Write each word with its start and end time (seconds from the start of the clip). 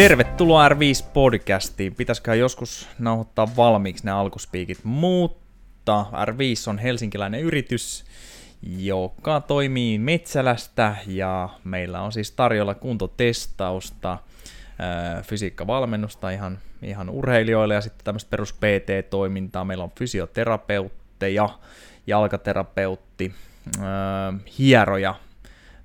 Tervetuloa 0.00 0.68
R5-podcastiin. 0.68 1.94
Pitäisikö 1.96 2.34
joskus 2.34 2.88
nauhoittaa 2.98 3.56
valmiiksi 3.56 4.04
nämä 4.04 4.18
alkuspiikit, 4.18 4.78
mutta 4.84 6.06
R5 6.12 6.70
on 6.70 6.78
helsinkiläinen 6.78 7.40
yritys, 7.40 8.04
joka 8.62 9.40
toimii 9.40 9.98
Metsälästä 9.98 10.96
ja 11.06 11.48
meillä 11.64 12.02
on 12.02 12.12
siis 12.12 12.32
tarjolla 12.32 12.74
kuntotestausta, 12.74 14.18
fysiikkavalmennusta 15.22 16.30
ihan, 16.30 16.58
ihan 16.82 17.10
urheilijoille 17.10 17.74
ja 17.74 17.80
sitten 17.80 18.04
tämmöistä 18.04 18.30
perus 18.30 18.52
PT-toimintaa. 18.52 19.64
Meillä 19.64 19.84
on 19.84 19.92
fysioterapeutteja, 19.98 21.48
jalkaterapeutti, 22.06 23.34
hieroja 24.58 25.14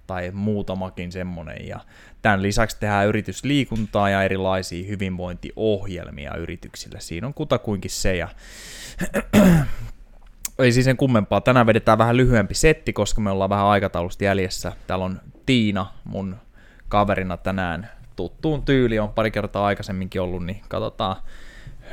tai 0.08 0.32
muutamakin 0.32 1.12
semmonen. 1.12 1.68
Ja 1.68 1.80
tämän 2.22 2.42
lisäksi 2.42 2.80
tehdään 2.80 3.08
yritysliikuntaa 3.08 4.10
ja 4.10 4.24
erilaisia 4.24 4.88
hyvinvointiohjelmia 4.88 6.36
yrityksille. 6.36 7.00
Siinä 7.00 7.28
on 7.28 7.34
kutakuinkin 7.34 7.92
se. 7.92 8.16
Ja 8.16 8.28
ei 10.60 10.72
siis 10.72 10.86
sen 10.86 10.98
kummempaa. 10.98 11.42
Tänään 11.42 11.68
vedetään 11.68 11.98
vähän 11.98 12.18
lyhyempi 12.18 12.54
setti, 12.54 12.94
koska 12.94 13.22
me 13.22 13.32
ollaan 13.32 13.50
vähän 13.50 13.66
aikataulusta 13.66 14.24
jäljessä. 14.24 14.72
Täällä 14.88 15.06
on 15.06 15.22
Tiina 15.46 15.86
mun 16.04 16.36
kaverina 16.90 17.38
tänään 17.38 17.90
tuttuun 18.16 18.64
tyyli, 18.64 19.00
on 19.00 19.10
pari 19.10 19.32
kertaa 19.32 19.66
aikaisemminkin 19.66 20.22
ollut, 20.22 20.46
niin 20.46 20.62
katsotaan, 20.68 21.16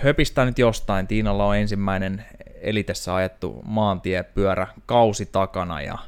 höpistää 0.03 0.45
nyt 0.45 0.59
jostain. 0.59 1.07
Tiinalla 1.07 1.47
on 1.47 1.57
ensimmäinen 1.57 2.25
elitessä 2.61 3.15
ajettu 3.15 3.63
maantiepyörä 3.65 4.67
kausi 4.87 5.27
takana 5.27 5.83
ja, 5.83 5.99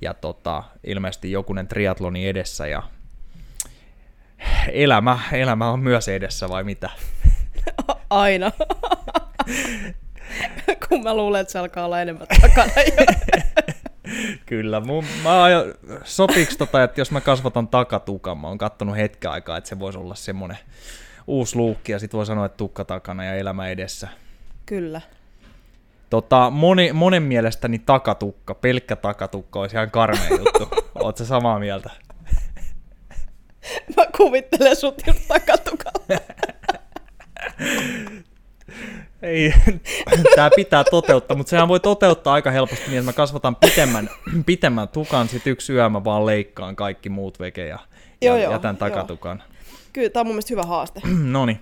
ja 0.00 0.14
tota, 0.14 0.62
ilmeisesti 0.84 1.32
jokunen 1.32 1.68
triatloni 1.68 2.28
edessä 2.28 2.66
ja 2.66 2.82
elämä, 4.72 5.18
elämä 5.32 5.70
on 5.70 5.80
myös 5.80 6.08
edessä 6.08 6.48
vai 6.48 6.64
mitä? 6.64 6.90
Aina. 8.10 8.52
Kun 10.88 11.02
mä 11.02 11.16
luulen, 11.16 11.40
että 11.40 11.52
se 11.52 11.58
alkaa 11.58 11.84
olla 11.84 12.00
enemmän 12.00 12.26
takana 12.40 12.82
jo. 12.82 13.06
Kyllä, 14.46 14.80
mun, 14.80 15.04
mä 15.22 15.42
ajan, 15.42 15.64
sopiks 16.04 16.56
tota, 16.56 16.82
että 16.82 17.00
jos 17.00 17.10
mä 17.10 17.20
kasvatan 17.20 17.68
takatukan, 17.68 18.38
mä 18.38 18.48
oon 18.48 18.58
kattonut 18.58 18.96
hetken 18.96 19.30
aikaa, 19.30 19.56
että 19.56 19.68
se 19.68 19.78
voisi 19.78 19.98
olla 19.98 20.14
semmonen 20.14 20.58
uusi 21.26 21.56
luukki 21.56 21.92
ja 21.92 21.98
sit 21.98 22.12
voi 22.12 22.26
sanoa, 22.26 22.46
että 22.46 22.56
tukka 22.56 22.84
takana 22.84 23.24
ja 23.24 23.34
elämä 23.34 23.68
edessä. 23.68 24.08
Kyllä. 24.66 25.00
Tota, 26.10 26.50
moni, 26.50 26.92
monen 26.92 27.22
mielestäni 27.22 27.78
takatukka, 27.78 28.54
pelkkä 28.54 28.96
takatukka 28.96 29.60
olisi 29.60 29.76
ihan 29.76 29.90
karmea 29.90 30.28
juttu. 30.44 30.68
Oletko 30.94 31.24
samaa 31.24 31.58
mieltä? 31.58 31.90
Mä 33.96 34.06
kuvittelen 34.16 34.76
sut 34.76 35.02
just 35.06 35.28
takatukalla. 35.28 35.98
Ei, 39.22 39.54
tämä 40.34 40.50
pitää 40.56 40.84
toteuttaa, 40.84 41.36
mutta 41.36 41.50
sehän 41.50 41.68
voi 41.68 41.80
toteuttaa 41.80 42.34
aika 42.34 42.50
helposti 42.50 42.84
niin, 42.86 42.98
että 42.98 43.08
mä 43.08 43.12
kasvatan 43.12 43.56
pitemmän, 43.56 44.10
pitemmän 44.46 44.88
tukan, 44.88 45.28
sit 45.28 45.46
yksi 45.46 45.72
yö 45.72 45.88
mä 45.88 46.04
vaan 46.04 46.26
leikkaan 46.26 46.76
kaikki 46.76 47.08
muut 47.08 47.40
veke 47.40 47.66
ja, 47.66 47.78
joo, 48.22 48.36
ja 48.36 48.42
joo, 48.42 48.52
jätän 48.52 48.76
takatukan. 48.76 49.42
Joo. 49.46 49.58
Kyllä, 49.92 50.10
tämä 50.10 50.20
on 50.20 50.26
mun 50.26 50.34
mielestä 50.34 50.52
hyvä 50.52 50.62
haaste. 50.62 51.00
no 51.32 51.46
niin, 51.46 51.60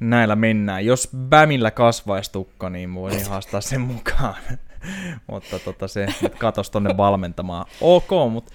näillä 0.00 0.36
mennään. 0.36 0.86
Jos 0.86 1.08
Bämillä 1.28 1.70
kasvaisi 1.70 2.32
tukka, 2.32 2.70
niin 2.70 2.94
voin 2.94 3.26
haastaa 3.28 3.60
sen 3.60 3.80
mukaan. 3.80 4.34
mutta 5.30 5.58
tota 5.58 5.88
se, 5.88 6.06
katos 6.38 6.70
tonne 6.70 6.96
valmentamaan. 6.96 7.66
Ok, 7.80 8.08
mutta 8.30 8.52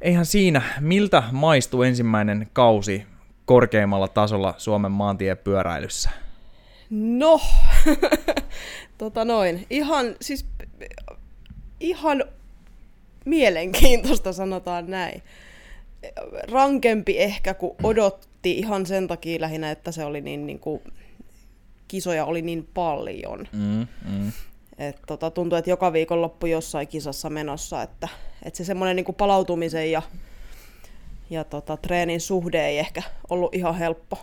eihän 0.00 0.26
siinä. 0.26 0.62
Miltä 0.80 1.22
maistuu 1.32 1.82
ensimmäinen 1.82 2.50
kausi 2.52 3.06
korkeimmalla 3.44 4.08
tasolla 4.08 4.54
Suomen 4.58 4.92
maantiepyöräilyssä? 4.92 6.10
No, 6.90 7.40
tota 8.98 9.24
noin. 9.24 9.66
Ihan, 9.70 10.06
siis 10.20 10.46
ihan 11.80 12.24
mielenkiintoista 13.24 14.32
sanotaan 14.32 14.90
näin. 14.90 15.22
Rankempi 16.52 17.18
ehkä 17.18 17.54
kuin 17.54 17.72
odotti 17.82 18.58
ihan 18.58 18.86
sen 18.86 19.08
takia 19.08 19.40
lähinnä, 19.40 19.70
että 19.70 19.92
se 19.92 20.04
oli 20.04 20.20
niin, 20.20 20.46
niin 20.46 20.58
kuin, 20.58 20.82
kisoja 21.88 22.24
oli 22.24 22.42
niin 22.42 22.68
paljon. 22.74 23.48
Mm, 23.52 23.86
mm. 24.10 24.32
Et 24.78 24.96
tota, 25.06 25.30
tuntuu, 25.30 25.58
että 25.58 25.70
joka 25.70 25.92
viikonloppu 25.92 26.46
jossain 26.46 26.88
kisassa 26.88 27.30
menossa, 27.30 27.82
että, 27.82 28.08
että 28.42 28.56
se 28.56 28.64
semmoinen 28.64 28.96
niin 28.96 29.14
palautumisen 29.18 29.90
ja, 29.90 30.02
ja 31.30 31.44
tota, 31.44 31.76
treenin 31.76 32.20
suhde 32.20 32.66
ei 32.66 32.78
ehkä 32.78 33.02
ollut 33.30 33.54
ihan 33.54 33.74
helppo 33.74 34.18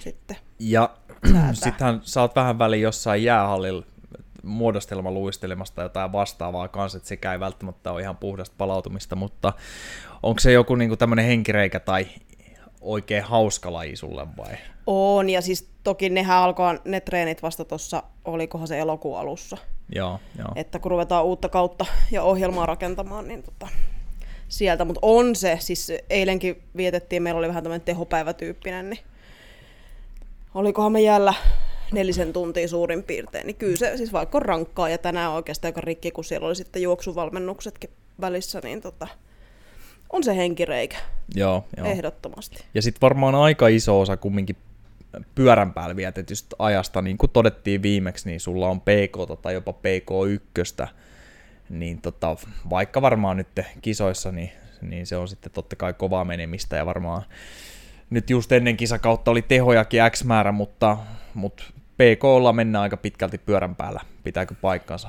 sitten. 0.00 0.36
Ja 0.58 0.90
sittenhän 1.52 2.00
sä 2.02 2.20
oot 2.20 2.36
vähän 2.36 2.58
väliin 2.58 2.82
jossain 2.82 3.24
jäähallilla 3.24 3.84
muodostelma 4.42 5.10
luistelemasta 5.10 5.82
jotain 5.82 6.12
vastaavaa 6.12 6.68
kanssa, 6.68 6.96
että 6.96 7.08
sekä 7.08 7.32
ei 7.32 7.40
välttämättä 7.40 7.92
ole 7.92 8.00
ihan 8.00 8.16
puhdasta 8.16 8.54
palautumista, 8.58 9.16
mutta 9.16 9.52
onko 10.26 10.40
se 10.40 10.52
joku 10.52 10.74
niinku 10.74 10.96
tämmöinen 10.96 11.24
henkireikä 11.24 11.80
tai 11.80 12.06
oikein 12.80 13.22
hauska 13.22 13.72
laji 13.72 13.96
sulle 13.96 14.26
vai? 14.36 14.56
On, 14.86 15.30
ja 15.30 15.40
siis 15.40 15.68
toki 15.84 16.08
nehän 16.08 16.38
alkoi 16.38 16.80
ne 16.84 17.00
treenit 17.00 17.42
vasta 17.42 17.64
tuossa, 17.64 18.02
olikohan 18.24 18.68
se 18.68 18.78
elokuun 18.78 19.18
alussa. 19.18 19.56
Joo, 19.94 20.20
joo. 20.38 20.48
Että 20.54 20.78
kun 20.78 20.90
ruvetaan 20.90 21.24
uutta 21.24 21.48
kautta 21.48 21.86
ja 22.10 22.22
ohjelmaa 22.22 22.66
rakentamaan, 22.66 23.28
niin 23.28 23.42
tota, 23.42 23.68
sieltä, 24.48 24.84
mutta 24.84 24.98
on 25.02 25.36
se, 25.36 25.58
siis 25.60 25.92
eilenkin 26.10 26.62
vietettiin, 26.76 27.22
meillä 27.22 27.38
oli 27.38 27.48
vähän 27.48 27.62
tämmöinen 27.62 27.84
tehopäivätyyppinen, 27.84 28.90
niin 28.90 29.00
olikohan 30.54 30.92
me 30.92 31.00
jäällä 31.00 31.34
nelisen 31.92 32.32
tuntia 32.32 32.68
suurin 32.68 33.02
piirtein, 33.02 33.46
niin 33.46 33.56
kyllä 33.56 33.76
se 33.76 33.96
siis 33.96 34.12
vaikka 34.12 34.38
on 34.38 34.42
rankkaa 34.42 34.88
ja 34.88 34.98
tänään 34.98 35.32
oikeastaan 35.32 35.68
aika 35.68 35.80
rikki, 35.80 36.10
kun 36.10 36.24
siellä 36.24 36.46
oli 36.46 36.56
sitten 36.56 36.82
juoksuvalmennuksetkin 36.82 37.90
välissä, 38.20 38.60
niin 38.64 38.80
tota, 38.80 39.08
on 40.12 40.24
se 40.24 40.36
henkireikä. 40.36 40.96
Joo, 41.34 41.64
joo. 41.76 41.86
Ehdottomasti. 41.86 42.64
Ja 42.74 42.82
sitten 42.82 43.00
varmaan 43.00 43.34
aika 43.34 43.68
iso 43.68 44.00
osa 44.00 44.16
kumminkin 44.16 44.56
pyörän 45.34 45.72
päällä 45.72 45.96
vietetystä 45.96 46.56
ajasta, 46.58 47.02
niin 47.02 47.18
kuin 47.18 47.30
todettiin 47.30 47.82
viimeksi, 47.82 48.28
niin 48.28 48.40
sulla 48.40 48.68
on 48.68 48.80
PK 48.80 49.42
tai 49.42 49.54
jopa 49.54 49.72
PK1, 49.72 50.88
niin 51.68 52.00
tota, 52.00 52.36
vaikka 52.70 53.02
varmaan 53.02 53.36
nyt 53.36 53.48
kisoissa, 53.82 54.32
niin, 54.32 54.52
niin 54.82 55.06
se 55.06 55.16
on 55.16 55.28
sitten 55.28 55.52
totta 55.52 55.76
kai 55.76 55.92
kovaa 55.92 56.24
menemistä 56.24 56.76
ja 56.76 56.86
varmaan 56.86 57.22
nyt 58.10 58.30
just 58.30 58.52
ennen 58.52 58.76
kisakautta 58.76 59.30
oli 59.30 59.42
tehojakin 59.42 60.00
X 60.10 60.24
määrä, 60.24 60.52
mutta, 60.52 60.96
mutta 61.34 61.64
PKlla 61.96 62.52
mennään 62.52 62.82
aika 62.82 62.96
pitkälti 62.96 63.38
pyörän 63.38 63.76
päällä. 63.76 64.00
Pitääkö 64.24 64.54
paikkansa? 64.60 65.08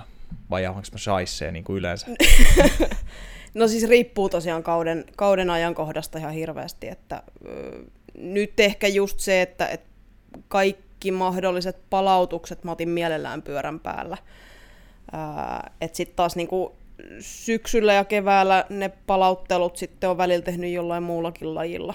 Vai 0.49 0.63
jauhanko 0.63 0.87
mä 0.91 0.97
shaisseen 0.97 1.53
niin 1.53 1.63
kuin 1.63 1.77
yleensä? 1.77 2.07
no 3.57 3.67
siis 3.67 3.89
riippuu 3.89 4.29
tosiaan 4.29 4.63
kauden, 4.63 5.05
kauden 5.15 5.49
ajankohdasta 5.49 6.19
ihan 6.19 6.33
hirveästi. 6.33 6.87
Että, 6.87 7.23
ö, 7.45 7.83
nyt 8.17 8.59
ehkä 8.59 8.87
just 8.87 9.19
se, 9.19 9.41
että, 9.41 9.67
että 9.67 9.87
kaikki 10.47 11.11
mahdolliset 11.11 11.77
palautukset 11.89 12.63
mä 12.63 12.71
otin 12.71 12.89
mielellään 12.89 13.41
pyörän 13.41 13.79
päällä. 13.79 14.17
Että 15.81 15.97
sitten 15.97 16.15
taas 16.15 16.35
niinku 16.35 16.75
syksyllä 17.19 17.93
ja 17.93 18.03
keväällä 18.03 18.65
ne 18.69 18.89
palauttelut 19.07 19.77
sitten 19.77 20.09
on 20.09 20.17
välillä 20.17 20.41
tehnyt 20.41 20.73
jollain 20.73 21.03
muullakin 21.03 21.55
lajilla. 21.55 21.93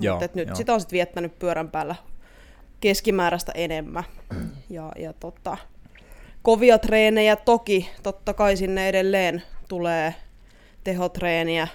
Joo, 0.00 0.20
Mutta 0.20 0.38
nyt 0.38 0.48
jo. 0.48 0.54
sitä 0.54 0.74
on 0.74 0.80
sitten 0.80 0.96
viettänyt 0.96 1.38
pyörän 1.38 1.70
päällä 1.70 1.94
keskimääräistä 2.80 3.52
enemmän. 3.54 4.04
Ja, 4.70 4.92
ja 4.96 5.12
tota, 5.12 5.56
kovia 6.42 6.78
treenejä 6.78 7.36
toki, 7.36 7.90
totta 8.02 8.34
kai 8.34 8.56
sinne 8.56 8.88
edelleen 8.88 9.42
tulee 9.68 10.14
tehotreeniä, 10.84 11.68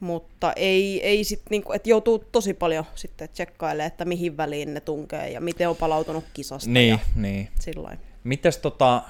mutta 0.00 0.52
ei, 0.52 1.02
ei 1.02 1.24
sit 1.24 1.42
niinku, 1.50 1.72
että 1.72 1.90
joutuu 1.90 2.18
tosi 2.18 2.54
paljon 2.54 2.84
sitten 2.94 3.28
tsekkailemaan, 3.28 3.86
että 3.86 4.04
mihin 4.04 4.36
väliin 4.36 4.74
ne 4.74 4.80
tunkee 4.80 5.30
ja 5.30 5.40
miten 5.40 5.68
on 5.68 5.76
palautunut 5.76 6.24
kisasta 6.34 6.70
niin, 6.70 6.90
ja 6.90 6.98
niin. 7.16 7.48
sillain. 7.60 7.98
Mites 8.24 8.58
tota, 8.58 9.02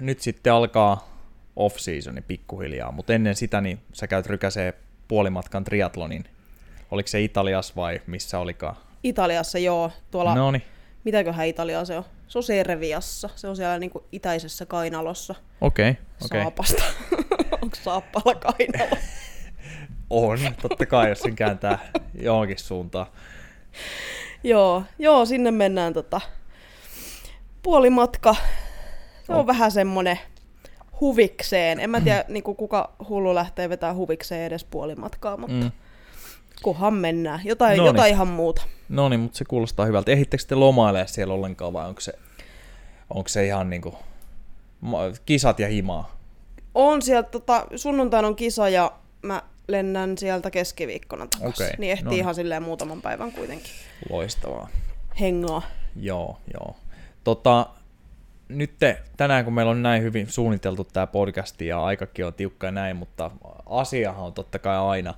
nyt 0.00 0.20
sitten 0.20 0.52
alkaa 0.52 1.10
off-seasoni 1.56 2.22
pikkuhiljaa, 2.22 2.92
mutta 2.92 3.12
ennen 3.12 3.36
sitä 3.36 3.60
niin 3.60 3.80
sä 3.92 4.06
käyt 4.06 4.26
rykäsee 4.26 4.74
puolimatkan 5.08 5.64
triatlonin. 5.64 6.24
Oliko 6.90 7.06
se 7.06 7.20
Italias 7.20 7.76
vai 7.76 8.00
missä 8.06 8.38
olikaan? 8.38 8.76
Italiassa 9.02 9.58
joo, 9.58 9.92
tuolla, 10.10 10.34
Noni. 10.34 10.62
mitäköhän 11.04 11.46
Italia 11.46 11.84
se 11.84 11.96
on? 11.96 12.04
Se 12.28 12.38
on 12.38 12.42
Serviassa, 12.42 13.30
se 13.36 13.48
on 13.48 13.56
siellä 13.56 13.78
niinku 13.78 14.04
itäisessä 14.12 14.66
kainalossa. 14.66 15.34
Okei, 15.60 15.90
okay, 15.90 16.02
okei. 16.24 16.40
Okay. 16.40 16.42
Saapasta. 16.42 16.82
Onko 17.62 17.76
saappala 17.82 18.34
kainalo? 18.34 18.96
on, 20.10 20.38
totta 20.62 20.86
kai, 20.86 21.08
jos 21.08 21.20
sen 21.20 21.36
kääntää 21.36 21.78
johonkin 22.14 22.58
suuntaan. 22.58 23.06
joo, 24.44 24.82
joo, 24.98 25.26
sinne 25.26 25.50
mennään 25.50 25.92
tota, 25.92 26.20
puolimatka. 27.62 28.36
Se 29.26 29.32
on 29.32 29.40
oh. 29.40 29.46
vähän 29.46 29.70
semmonen 29.70 30.18
huvikseen. 31.00 31.80
En 31.80 31.90
mä 31.90 32.00
tiedä, 32.00 32.24
niin 32.28 32.42
kuka 32.42 32.92
hullu 33.08 33.34
lähtee 33.34 33.68
vetää 33.68 33.94
huvikseen 33.94 34.42
edes 34.42 34.64
puolimatkaa, 34.64 35.36
mutta 35.36 35.54
mm. 35.54 35.70
Kunhan 36.62 36.94
mennään. 36.94 37.40
Jotain, 37.44 37.76
Noniin. 37.76 37.94
jotain 37.94 38.12
ihan 38.12 38.28
muuta. 38.28 38.62
No 38.88 39.08
niin, 39.08 39.20
mutta 39.20 39.38
se 39.38 39.44
kuulostaa 39.44 39.86
hyvältä. 39.86 40.12
Ehittekö 40.12 40.44
te 40.48 40.54
lomailee 40.54 41.06
siellä 41.06 41.34
ollenkaan 41.34 41.72
vai 41.72 41.88
onko 41.88 42.00
se, 42.00 42.12
onko 43.10 43.28
se 43.28 43.46
ihan 43.46 43.70
niinku 43.70 43.94
ma- 44.80 45.12
kisat 45.26 45.58
ja 45.58 45.68
himaa? 45.68 46.19
On 46.74 47.02
sieltä, 47.02 47.30
tota, 47.30 47.66
sunnuntaina 47.76 48.28
on 48.28 48.36
kisa 48.36 48.68
ja 48.68 48.92
mä 49.22 49.42
lennän 49.68 50.18
sieltä 50.18 50.50
keskiviikkona 50.50 51.26
takaisin. 51.26 51.66
Okei, 51.66 51.76
Niin 51.78 51.92
ehtii 51.92 52.06
no 52.08 52.16
ihan 52.16 52.34
silleen 52.34 52.62
muutaman 52.62 53.02
päivän 53.02 53.32
kuitenkin 53.32 53.72
Loistavaa. 54.10 54.68
hengaa. 55.20 55.62
Joo, 55.96 56.38
joo. 56.54 56.76
Tota, 57.24 57.66
nyt 58.48 58.70
te, 58.78 59.02
tänään 59.16 59.44
kun 59.44 59.54
meillä 59.54 59.70
on 59.70 59.82
näin 59.82 60.02
hyvin 60.02 60.26
suunniteltu 60.30 60.84
tämä 60.84 61.06
podcasti 61.06 61.66
ja 61.66 61.84
aikakin 61.84 62.26
on 62.26 62.34
tiukka 62.34 62.66
ja 62.66 62.70
näin, 62.70 62.96
mutta 62.96 63.30
asiahan 63.66 64.24
on 64.24 64.32
totta 64.32 64.58
kai 64.58 64.78
aina, 64.78 65.14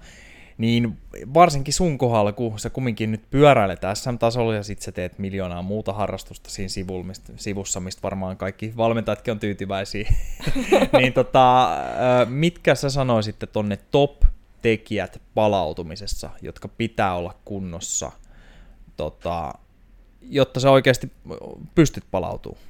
niin 0.62 0.98
varsinkin 1.34 1.74
sun 1.74 1.98
kohdalla, 1.98 2.32
kun 2.32 2.58
sä 2.58 2.70
kumminkin 2.70 3.10
nyt 3.10 3.30
pyöräilet 3.30 3.80
SM-tasolla 3.94 4.54
ja 4.54 4.62
sit 4.62 4.82
sä 4.82 4.92
teet 4.92 5.18
miljoonaa 5.18 5.62
muuta 5.62 5.92
harrastusta 5.92 6.50
siinä 6.50 6.68
sivulla, 6.68 7.04
mistä, 7.04 7.32
sivussa, 7.36 7.80
mistä 7.80 8.02
varmaan 8.02 8.36
kaikki 8.36 8.72
valmentajatkin 8.76 9.32
on 9.32 9.40
tyytyväisiä, 9.40 10.12
niin 10.98 11.12
tota, 11.12 11.68
mitkä 12.28 12.74
sä 12.74 12.90
sanoisit 12.90 13.36
tonne 13.52 13.78
top-tekijät 13.90 15.20
palautumisessa, 15.34 16.30
jotka 16.42 16.68
pitää 16.68 17.14
olla 17.14 17.34
kunnossa, 17.44 18.12
tota, 18.96 19.54
jotta 20.20 20.60
sä 20.60 20.70
oikeasti 20.70 21.12
pystyt 21.74 22.04
palautumaan? 22.10 22.64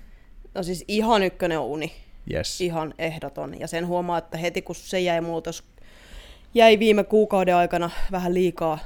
No 0.55 0.63
siis 0.63 0.85
ihan 0.89 1.23
ykkönen 1.23 1.59
uni. 1.59 1.93
Yes. 2.33 2.61
Ihan 2.61 2.95
ehdoton. 2.99 3.61
Ja 3.61 3.67
sen 3.67 3.87
huomaa, 3.87 4.19
että 4.19 4.39
heti 4.39 4.63
kun 4.63 4.75
se 4.75 5.01
jäi 5.01 5.21
mulla 5.21 5.41
tos, 5.41 5.65
jäi 6.55 6.79
viime 6.79 7.05
kuukauden 7.05 7.57
aikana 7.57 7.91
vähän 8.13 8.35
liikaa, 8.35 8.79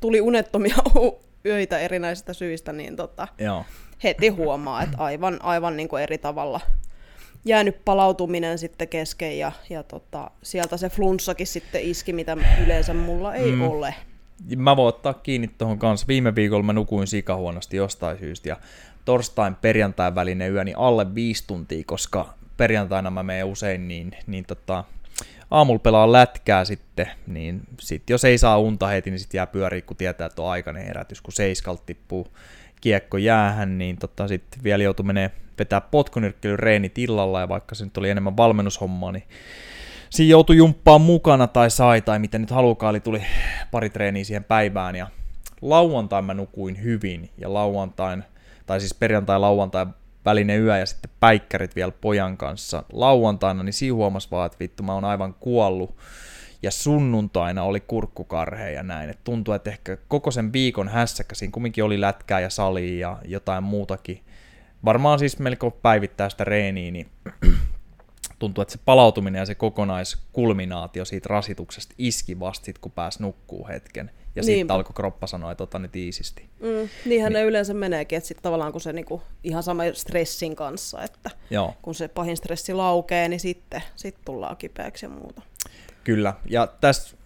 tuli 0.00 0.20
unettomia 0.20 0.76
yöitä 1.46 1.78
erinäisistä 1.78 2.32
syistä, 2.32 2.72
niin 2.72 2.96
tota, 2.96 3.28
Joo. 3.38 3.64
heti 4.04 4.28
huomaa, 4.28 4.82
että 4.82 4.96
aivan, 4.98 5.42
aivan 5.42 5.76
niin 5.76 5.88
kuin 5.88 6.02
eri 6.02 6.18
tavalla 6.18 6.60
jäänyt 7.44 7.84
palautuminen 7.84 8.58
sitten 8.58 8.88
kesken 8.88 9.38
ja, 9.38 9.52
ja 9.70 9.82
tota, 9.82 10.30
sieltä 10.42 10.76
se 10.76 10.88
flunssakin 10.88 11.46
sitten 11.46 11.82
iski, 11.82 12.12
mitä 12.12 12.36
yleensä 12.64 12.94
mulla 12.94 13.34
ei 13.34 13.52
Mm. 13.52 13.62
ole. 13.62 13.94
Mä 14.56 14.76
voin 14.76 14.88
ottaa 14.88 15.14
kiinni 15.14 15.50
tuohon 15.58 15.78
kanssa. 15.78 16.06
Viime 16.06 16.34
viikolla 16.34 16.62
mä 16.62 16.72
nukuin 16.72 17.06
sikahuonosti 17.06 17.76
jostain 17.76 18.18
syystä 18.18 18.48
ja 18.48 18.56
torstain 19.04 19.54
perjantain 19.54 20.14
välinen 20.14 20.52
yö 20.52 20.64
niin 20.64 20.78
alle 20.78 21.14
viisi 21.14 21.44
tuntia, 21.46 21.82
koska 21.86 22.34
perjantaina 22.56 23.10
mä 23.10 23.22
menen 23.22 23.46
usein 23.46 23.88
niin, 23.88 24.10
niin 24.26 24.44
tota, 24.44 24.84
aamulla 25.50 25.78
pelaan 25.78 26.12
lätkää 26.12 26.64
sitten, 26.64 27.10
niin 27.26 27.60
sit 27.80 28.10
jos 28.10 28.24
ei 28.24 28.38
saa 28.38 28.58
unta 28.58 28.86
heti, 28.86 29.10
niin 29.10 29.18
sitten 29.18 29.38
jää 29.38 29.46
pyöriä, 29.46 29.82
kun 29.82 29.96
tietää, 29.96 30.26
että 30.26 30.42
on 30.42 30.50
aikainen 30.50 30.84
herätys, 30.84 31.20
kun 31.20 31.32
seiskalta 31.32 31.82
tippuu 31.86 32.28
kiekko 32.80 33.16
jäähän, 33.16 33.78
niin 33.78 33.96
tota, 33.96 34.28
sitten 34.28 34.62
vielä 34.62 34.82
joutui 34.82 35.06
menee 35.06 35.30
vetää 35.58 35.80
potkunyrkkelyn 35.80 36.58
reenit 36.58 36.98
illalla, 36.98 37.40
ja 37.40 37.48
vaikka 37.48 37.74
se 37.74 37.84
nyt 37.84 37.96
oli 37.96 38.10
enemmän 38.10 38.36
valmennushommaa, 38.36 39.12
niin 39.12 39.24
siinä 40.10 40.30
joutui 40.30 40.56
jumppaan 40.56 41.00
mukana 41.00 41.46
tai 41.46 41.70
sai, 41.70 42.02
tai 42.02 42.18
mitä 42.18 42.38
nyt 42.38 42.50
halukaan, 42.50 42.90
eli 42.90 43.00
tuli 43.00 43.22
pari 43.70 43.90
treeniä 43.90 44.24
siihen 44.24 44.44
päivään, 44.44 44.96
ja 44.96 45.06
lauantain 45.62 46.24
mä 46.24 46.34
nukuin 46.34 46.82
hyvin, 46.82 47.30
ja 47.38 47.54
lauantain, 47.54 48.24
tai 48.66 48.80
siis 48.80 48.94
perjantai 48.94 49.40
lauantai 49.40 49.86
välinen 50.24 50.60
yö 50.60 50.78
ja 50.78 50.86
sitten 50.86 51.10
päikkärit 51.20 51.76
vielä 51.76 51.92
pojan 52.00 52.36
kanssa 52.36 52.82
lauantaina, 52.92 53.62
niin 53.62 53.72
siinä 53.72 53.94
huomas 53.94 54.30
vaan, 54.30 54.46
että 54.46 54.58
vittu 54.60 54.82
mä 54.82 54.94
oon 54.94 55.04
aivan 55.04 55.34
kuollut. 55.34 55.96
Ja 56.62 56.70
sunnuntaina 56.70 57.62
oli 57.62 57.80
kurkkukarhe 57.80 58.72
ja 58.72 58.82
näin. 58.82 59.10
Et 59.10 59.24
tuntuu, 59.24 59.54
että 59.54 59.70
ehkä 59.70 59.96
koko 60.08 60.30
sen 60.30 60.52
viikon 60.52 60.88
hässäkkä 60.88 61.34
siinä 61.34 61.52
kumminkin 61.52 61.84
oli 61.84 62.00
lätkää 62.00 62.40
ja 62.40 62.50
salia 62.50 62.98
ja 63.00 63.18
jotain 63.24 63.64
muutakin. 63.64 64.24
Varmaan 64.84 65.18
siis 65.18 65.38
melko 65.38 65.70
päivittää 65.70 66.28
sitä 66.28 66.44
reeniä, 66.44 66.90
niin 66.90 67.10
tuntuu, 68.38 68.62
että 68.62 68.72
se 68.72 68.78
palautuminen 68.84 69.40
ja 69.40 69.46
se 69.46 69.54
kokonaiskulminaatio 69.54 71.04
siitä 71.04 71.26
rasituksesta 71.28 71.94
iski 71.98 72.40
vasta 72.40 72.64
sit, 72.64 72.78
kun 72.78 72.92
pääsi 72.92 73.22
nukkuu 73.22 73.68
hetken. 73.68 74.10
Ja 74.38 74.44
sitten 74.44 74.70
alkoi 74.70 74.94
kroppa 74.94 75.26
sanoa, 75.26 75.52
että 75.52 75.64
ota 75.64 75.78
nyt 75.78 75.96
iisisti. 75.96 76.48
Mm, 76.60 76.88
niinhän 77.04 77.32
niin. 77.32 77.40
ne 77.40 77.48
yleensä 77.48 77.74
meneekin, 77.74 78.16
että 78.16 78.28
sitten 78.28 78.42
tavallaan 78.42 78.72
kun 78.72 78.80
se 78.80 78.92
niinku, 78.92 79.22
ihan 79.44 79.62
sama 79.62 79.82
stressin 79.92 80.56
kanssa, 80.56 81.02
että 81.02 81.30
Joo. 81.50 81.74
kun 81.82 81.94
se 81.94 82.08
pahin 82.08 82.36
stressi 82.36 82.74
laukee, 82.74 83.28
niin 83.28 83.40
sitten 83.40 83.82
sit 83.96 84.16
tullaan 84.24 84.56
kipeäksi 84.56 85.06
ja 85.06 85.10
muuta. 85.10 85.42
Kyllä, 86.04 86.34
ja 86.46 86.66
tässä 86.66 87.16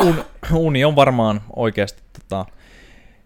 un, 0.00 0.24
uni 0.52 0.84
on 0.84 0.96
varmaan 0.96 1.42
oikeasti 1.56 2.02
tota, 2.20 2.46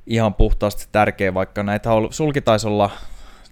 ihan 0.07 0.35
puhtaasti 0.35 0.89
tärkeä, 0.93 1.35
vaikka 1.35 1.63
näitä 1.63 1.93
on, 1.93 2.13
sulki 2.13 2.41
taisi 2.41 2.67
olla, 2.67 2.91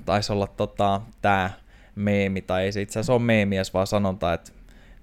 taisi 0.04 0.32
olla 0.32 0.46
tota, 0.46 1.00
tämä 1.22 1.50
meemi, 1.94 2.42
tai 2.42 2.64
ei 2.64 2.72
se 2.72 2.82
itse 2.82 2.98
asiassa 2.98 3.12
ole 3.12 3.22
meemi, 3.22 3.56
edes 3.56 3.74
vaan 3.74 3.86
sanonta, 3.86 4.32
että 4.32 4.52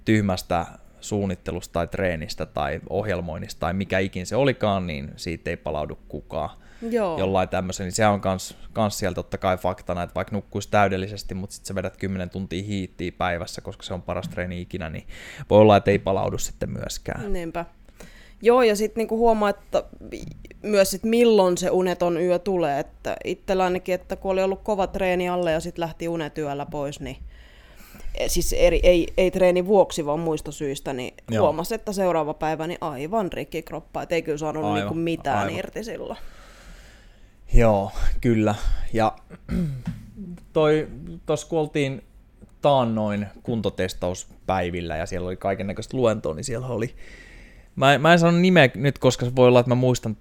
tyhmästä 0.05 0.65
suunnittelusta 1.03 1.73
tai 1.73 1.87
treenistä 1.87 2.45
tai 2.45 2.81
ohjelmoinnista 2.89 3.59
tai 3.59 3.73
mikä 3.73 3.99
ikin 3.99 4.25
se 4.25 4.35
olikaan, 4.35 4.87
niin 4.87 5.11
siitä 5.15 5.49
ei 5.49 5.57
palaudu 5.57 5.97
kukaan 6.07 6.49
Joo. 6.89 7.19
jollain 7.19 7.49
tämmöisen, 7.49 7.83
niin 7.83 7.91
se 7.91 8.07
on 8.07 8.21
kans, 8.21 8.57
kans 8.73 8.99
siellä 8.99 9.15
totta 9.15 9.37
kai 9.37 9.57
faktana, 9.57 10.03
että 10.03 10.15
vaikka 10.15 10.35
nukkuisi 10.35 10.71
täydellisesti, 10.71 11.33
mutta 11.33 11.53
sitten 11.53 11.67
sä 11.67 11.75
vedät 11.75 11.97
10 11.97 12.29
tuntia 12.29 12.63
hiittiä 12.63 13.11
päivässä, 13.11 13.61
koska 13.61 13.83
se 13.83 13.93
on 13.93 14.01
paras 14.01 14.29
treeni 14.29 14.61
ikinä, 14.61 14.89
niin 14.89 15.07
voi 15.49 15.59
olla, 15.59 15.77
että 15.77 15.91
ei 15.91 15.99
palaudu 15.99 16.37
sitten 16.37 16.69
myöskään. 16.69 17.33
Niinpä. 17.33 17.65
Joo, 18.41 18.61
ja 18.61 18.75
sitten 18.75 19.01
niinku 19.01 19.17
huomaa, 19.17 19.49
että 19.49 19.83
myös, 20.63 20.93
että 20.93 21.07
milloin 21.07 21.57
se 21.57 21.69
uneton 21.69 22.21
yö 22.21 22.39
tulee. 22.39 22.79
Että 22.79 23.15
itsellä 23.23 23.63
ainakin, 23.63 23.95
että 23.95 24.15
kun 24.15 24.31
oli 24.31 24.43
ollut 24.43 24.61
kova 24.63 24.87
treeni 24.87 25.29
alle 25.29 25.51
ja 25.51 25.59
sitten 25.59 25.81
lähti 25.81 26.07
unet 26.07 26.37
yöllä 26.37 26.65
pois, 26.65 26.99
niin 26.99 27.17
siis 28.27 28.53
eri, 28.53 28.79
ei, 28.83 29.07
ei 29.17 29.31
treeni 29.31 29.65
vuoksi, 29.65 30.05
vaan 30.05 30.19
muista 30.19 30.51
syistä, 30.51 30.93
niin 30.93 31.13
Joo. 31.31 31.43
Huomasi, 31.43 31.75
että 31.75 31.93
seuraava 31.93 32.33
päivä 32.33 32.67
niin 32.67 32.77
aivan 32.81 33.31
rikki 33.33 33.61
kroppa, 33.61 34.01
että 34.01 34.15
ei 34.15 34.21
kyllä 34.21 34.37
saanut 34.37 34.63
Aivan, 34.63 34.79
niinku 34.79 34.93
mitään 34.93 35.39
aivan. 35.39 35.59
irti 35.59 35.83
silloin. 35.83 36.19
Joo, 37.53 37.91
kyllä. 38.21 38.55
Ja 38.93 39.15
toi, 40.53 40.87
tossa 41.25 41.47
kun 41.47 41.59
oltiin 41.59 42.03
taannoin 42.61 43.27
kuntotestauspäivillä 43.43 44.97
ja 44.97 45.05
siellä 45.05 45.27
oli 45.27 45.37
kaiken 45.37 45.67
näköistä 45.67 45.97
luentoa, 45.97 46.33
niin 46.33 46.43
siellä 46.43 46.67
oli, 46.67 46.95
mä, 47.75 47.97
mä 47.97 48.13
en 48.13 48.19
sano 48.19 48.37
nimeä 48.37 48.69
nyt, 48.75 48.99
koska 48.99 49.25
se 49.25 49.35
voi 49.35 49.47
olla, 49.47 49.59
että 49.59 49.69
mä 49.69 49.75
muistan, 49.75 50.17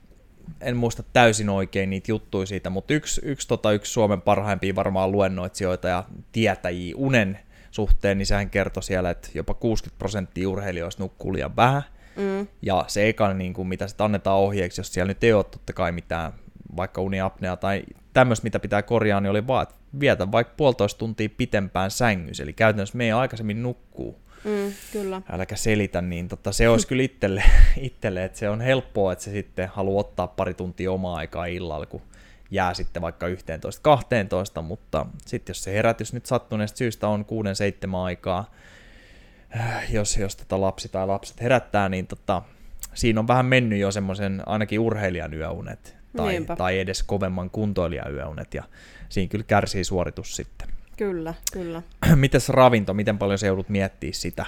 en 0.61 0.77
muista 0.77 1.03
täysin 1.13 1.49
oikein 1.49 1.91
niitä 1.91 2.11
juttuja 2.13 2.47
siitä, 2.47 2.71
mutta 2.71 2.95
yksi, 2.95 3.21
yksi, 3.25 3.49
tota, 3.49 3.73
yksi 3.73 3.93
Suomen 3.93 4.23
parhaimpia 4.23 4.75
varmaan 4.75 5.13
luennoitsijoita 5.13 5.89
ja 5.89 6.05
tietäjiä 6.33 6.95
unen 6.97 7.39
suhteen, 7.73 8.19
niin 8.19 8.27
sehän 8.27 8.51
kertoi 8.51 8.83
siellä, 8.83 9.11
että 9.11 9.29
jopa 9.35 9.55
60 9.55 9.99
prosenttia 9.99 10.49
urheilijoista 10.49 11.03
nukkuu 11.03 11.33
liian 11.33 11.57
vähän. 11.57 11.83
Mm. 12.17 12.47
Ja 12.63 12.85
se 12.89 13.09
eka, 13.09 13.35
niin 13.35 13.55
kuin, 13.55 13.69
mitä 13.69 13.89
sitten 13.89 14.05
annetaan 14.05 14.39
ohjeeksi, 14.39 14.81
jos 14.81 14.93
siellä 14.93 15.09
nyt 15.09 15.25
ei 15.25 15.33
ole 15.33 15.45
totta 15.45 15.73
kai 15.73 15.93
mitään 15.93 16.33
vaikka 16.77 17.01
uniapnea 17.01 17.57
tai 17.57 17.83
tämmöistä, 18.13 18.45
mitä 18.45 18.61
pitää 18.61 18.83
korjaa, 18.83 19.21
niin 19.21 19.31
oli 19.31 19.47
vaan, 19.47 19.63
että 19.63 19.75
vietä 20.01 20.33
vaikka 20.33 20.55
puolitoista 20.57 20.99
tuntia 20.99 21.29
pitempään 21.37 21.91
sängyssä, 21.91 22.43
eli 22.43 22.53
käytännössä 22.53 22.99
meidän 22.99 23.19
aikaisemmin 23.19 23.63
nukkuu, 23.63 24.23
Mm, 24.45 24.73
kyllä. 24.93 25.23
äläkä 25.31 25.57
selitä, 25.57 26.03
niin 26.03 26.29
tota, 26.29 26.53
se 26.53 26.69
olisi 26.69 26.87
kyllä 26.87 27.03
itselle, 27.03 27.43
itselle, 27.81 28.25
että 28.25 28.39
se 28.39 28.49
on 28.49 28.61
helppoa, 28.61 29.13
että 29.13 29.25
se 29.25 29.31
sitten 29.31 29.69
haluaa 29.69 30.01
ottaa 30.01 30.27
pari 30.27 30.55
tuntia 30.55 30.93
omaa 30.93 31.17
aikaa 31.17 31.47
illalla, 31.47 31.87
kun 31.87 32.03
jää 32.53 32.75
sitten 32.75 33.03
vaikka 33.03 33.27
11-12, 33.29 34.63
mutta 34.63 35.07
sitten 35.27 35.51
jos 35.51 35.65
se 35.65 35.73
herätys 35.73 36.13
nyt 36.13 36.27
sattuneesta 36.27 36.77
syystä 36.77 37.09
on 37.09 37.25
6-7 37.93 37.97
aikaa, 37.97 38.51
äh, 39.57 39.95
jos, 39.95 40.17
jos 40.17 40.37
tota 40.37 40.61
lapsi 40.61 40.89
tai 40.89 41.07
lapset 41.07 41.41
herättää, 41.41 41.89
niin 41.89 42.07
tota, 42.07 42.43
siinä 42.95 43.21
on 43.21 43.29
vähän 43.29 43.47
mennyt 43.47 43.79
jo 43.79 43.91
semmoisen 43.91 44.43
ainakin 44.47 44.81
urheilijan 44.81 45.35
yöunet 45.35 45.97
tai, 46.17 46.33
Niinpä. 46.33 46.57
tai 46.57 46.79
edes 46.79 47.03
kovemman 47.03 47.51
kuntoilijan 47.51 48.15
yöunet 48.15 48.55
ja 48.55 48.63
siinä 49.09 49.29
kyllä 49.29 49.45
kärsii 49.49 49.85
suoritus 49.85 50.37
sitten. 50.37 50.69
Kyllä, 50.97 51.35
kyllä. 51.53 51.83
Mites 52.15 52.49
ravinto, 52.49 52.95
miten 52.95 53.19
paljon 53.19 53.39
se 53.39 53.47
joudut 53.47 53.69
miettimään 53.69 54.15
sitä? 54.15 54.47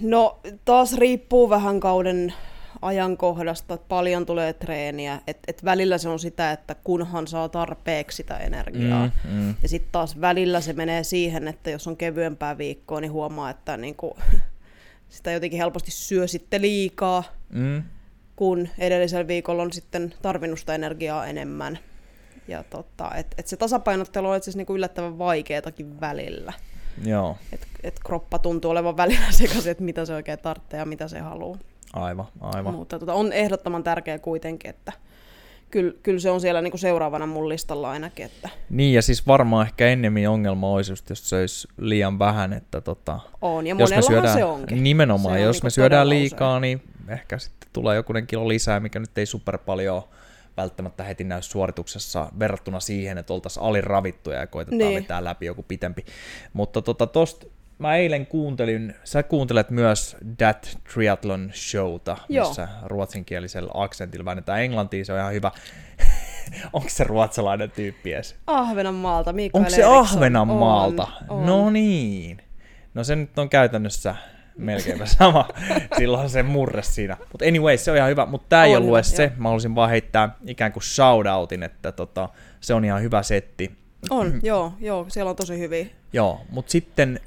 No 0.00 0.38
taas 0.64 0.96
riippuu 0.96 1.50
vähän 1.50 1.80
kauden 1.80 2.34
ajankohdasta, 2.86 3.74
että 3.74 3.88
paljon 3.88 4.26
tulee 4.26 4.52
treeniä, 4.52 5.20
että 5.26 5.42
et 5.48 5.64
välillä 5.64 5.98
se 5.98 6.08
on 6.08 6.18
sitä, 6.18 6.52
että 6.52 6.74
kunhan 6.84 7.26
saa 7.26 7.48
tarpeeksi 7.48 8.16
sitä 8.16 8.36
energiaa. 8.38 9.10
Mm, 9.24 9.30
mm. 9.30 9.54
Ja 9.62 9.68
sitten 9.68 9.92
taas 9.92 10.20
välillä 10.20 10.60
se 10.60 10.72
menee 10.72 11.04
siihen, 11.04 11.48
että 11.48 11.70
jos 11.70 11.86
on 11.86 11.96
kevyempää 11.96 12.58
viikkoa, 12.58 13.00
niin 13.00 13.12
huomaa, 13.12 13.50
että 13.50 13.76
niinku, 13.76 14.18
sitä 15.08 15.32
jotenkin 15.32 15.58
helposti 15.58 15.90
syö 15.90 16.26
sitten 16.26 16.62
liikaa, 16.62 17.24
Mm. 17.50 17.82
kun 18.36 18.68
edellisellä 18.78 19.26
viikolla 19.26 19.62
on 19.62 19.72
sitten 19.72 20.14
tarvinnut 20.22 20.58
sitä 20.58 20.74
energiaa 20.74 21.26
enemmän. 21.26 21.78
Ja 22.48 22.62
tota, 22.62 23.10
et, 23.14 23.26
et 23.38 23.46
se 23.46 23.56
tasapainottelu 23.56 24.28
on 24.28 24.36
itse 24.36 24.44
asiassa 24.44 24.58
niinku 24.58 24.74
yllättävän 24.74 25.18
vaikeatakin 25.18 26.00
välillä. 26.00 26.52
Joo. 27.04 27.36
Et, 27.52 27.66
et 27.82 28.00
kroppa 28.06 28.38
tuntuu 28.38 28.70
olevan 28.70 28.96
välillä 28.96 29.30
sekaisin, 29.38 29.70
että 29.70 29.84
mitä 29.84 30.04
se 30.04 30.14
oikein 30.14 30.38
tarvitsee 30.38 30.78
ja 30.78 30.86
mitä 30.86 31.08
se 31.08 31.18
haluaa. 31.18 31.58
Aivan, 31.96 32.26
aivan. 32.40 32.74
Mutta 32.74 32.98
tota, 32.98 33.14
on 33.14 33.32
ehdottoman 33.32 33.84
tärkeää 33.84 34.18
kuitenkin, 34.18 34.70
että 34.70 34.92
kyllä, 35.70 35.92
kyllä 36.02 36.20
se 36.20 36.30
on 36.30 36.40
siellä 36.40 36.62
niinku 36.62 36.78
seuraavana 36.78 37.26
mun 37.26 37.48
listalla 37.48 37.90
ainakin. 37.90 38.26
Että... 38.26 38.48
Niin, 38.70 38.94
ja 38.94 39.02
siis 39.02 39.26
varmaan 39.26 39.66
ehkä 39.66 39.86
ennemmin 39.86 40.28
ongelma 40.28 40.70
olisi 40.70 40.92
just, 40.92 41.10
jos 41.10 41.28
se 41.28 41.36
olisi 41.40 41.68
liian 41.78 42.18
vähän, 42.18 42.52
että 42.52 42.80
tota, 42.80 43.20
On, 43.42 43.66
ja 43.66 43.76
jos 43.78 43.90
me 43.90 44.02
syödään, 44.02 44.38
se 44.38 44.44
onkin. 44.44 44.82
Nimenomaan, 44.82 45.34
Se 45.34 45.40
on 45.40 45.46
jos 45.46 45.56
niinku 45.56 45.66
me 45.66 45.70
syödään 45.70 46.08
liikaa, 46.08 46.60
niin 46.60 46.82
ehkä 47.08 47.38
sitten 47.38 47.68
tulee 47.72 47.96
jokunen 47.96 48.26
kilo 48.26 48.48
lisää, 48.48 48.80
mikä 48.80 48.98
nyt 48.98 49.18
ei 49.18 49.26
super 49.26 49.58
paljon 49.58 50.02
välttämättä 50.56 51.04
heti 51.04 51.24
näy 51.24 51.42
suorituksessa 51.42 52.30
verrattuna 52.38 52.80
siihen, 52.80 53.18
että 53.18 53.32
oltaisiin 53.32 53.62
aliravittuja 53.64 54.40
ja 54.40 54.46
koitetaan 54.46 54.78
Niin. 54.78 55.02
vetää 55.02 55.24
läpi 55.24 55.46
joku 55.46 55.62
pitempi. 55.68 56.04
Mutta 56.52 56.82
tota, 56.82 57.06
tosta 57.06 57.46
mä 57.78 57.96
eilen 57.96 58.26
kuuntelin, 58.26 58.94
sä 59.04 59.22
kuuntelet 59.22 59.70
myös 59.70 60.16
That 60.38 60.78
Triathlon 60.94 61.50
Showta, 61.54 62.16
Joo. 62.28 62.48
missä 62.48 62.68
ruotsinkielisellä 62.84 63.70
aksentilla 63.74 64.24
väännetään 64.24 64.60
englantia, 64.62 65.04
se 65.04 65.12
on 65.12 65.18
ihan 65.18 65.32
hyvä. 65.32 65.50
Onko 66.72 66.88
se 66.88 67.04
ruotsalainen 67.04 67.70
tyyppi 67.70 68.12
edes? 68.12 68.36
Ahvenanmaalta, 68.46 69.32
Mikael 69.32 69.60
Onko 69.60 69.70
se 69.70 69.76
Eriksson. 69.76 69.98
Ahvenanmaalta? 69.98 71.08
On, 71.28 71.38
on. 71.38 71.46
No 71.46 71.70
niin. 71.70 72.42
No 72.94 73.04
se 73.04 73.16
nyt 73.16 73.38
on 73.38 73.48
käytännössä 73.48 74.14
melkeinpä 74.58 75.06
sama. 75.06 75.48
Silloin 75.98 76.30
se 76.30 76.42
murre 76.42 76.82
siinä. 76.82 77.16
Mutta 77.32 77.44
anyway, 77.44 77.76
se 77.76 77.90
on 77.90 77.96
ihan 77.96 78.10
hyvä. 78.10 78.26
Mutta 78.26 78.46
tämä 78.48 78.64
ei 78.64 78.76
On 78.76 78.82
ollut 78.82 78.96
edes 78.96 79.16
se. 79.16 79.22
joo. 79.22 79.32
Mä 79.36 79.48
halusin 79.48 79.74
vaan 79.74 79.90
heittää 79.90 80.36
ikään 80.46 80.72
kuin 80.72 80.82
shoutoutin, 80.82 81.62
että 81.62 81.92
tota, 81.92 82.28
se 82.60 82.74
on 82.74 82.84
ihan 82.84 83.02
hyvä 83.02 83.22
setti. 83.22 83.76
On, 84.10 84.40
joo, 84.42 84.72
joo, 84.80 85.06
siellä 85.08 85.30
on 85.30 85.36
tosi 85.36 85.58
hyviä. 85.58 85.86
Joo, 86.12 86.40
mutta 86.50 86.70
sitten 86.72 87.20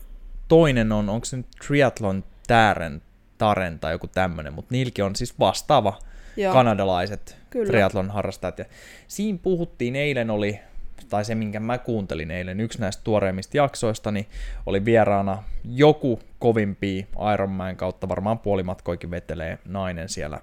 toinen 0.49 0.91
on, 0.91 1.09
onko 1.09 1.25
se 1.25 1.37
nyt 1.37 1.47
Triathlon 1.67 2.23
Taren, 2.47 3.01
Taren 3.37 3.79
tai 3.79 3.91
joku 3.91 4.07
tämmönen, 4.07 4.53
mutta 4.53 4.73
niilläkin 4.73 5.05
on 5.05 5.15
siis 5.15 5.39
vastaava 5.39 5.99
Joo. 6.37 6.53
kanadalaiset 6.53 7.37
Kyllä. 7.49 7.67
triathlon 7.67 8.09
harrastajat. 8.09 8.59
Ja 8.59 8.65
siinä 9.07 9.39
puhuttiin 9.43 9.95
eilen 9.95 10.29
oli, 10.29 10.59
tai 11.09 11.25
se 11.25 11.35
minkä 11.35 11.59
mä 11.59 11.77
kuuntelin 11.77 12.31
eilen, 12.31 12.59
yksi 12.59 12.79
näistä 12.79 13.03
tuoreimmista 13.03 13.57
jaksoista, 13.57 14.11
niin 14.11 14.27
oli 14.65 14.85
vieraana 14.85 15.43
joku 15.65 16.19
kovimpi 16.39 17.07
Ironman 17.33 17.75
kautta, 17.75 18.09
varmaan 18.09 18.39
puolimatkoikin 18.39 19.11
vetelee 19.11 19.59
nainen 19.65 20.09
siellä. 20.09 20.39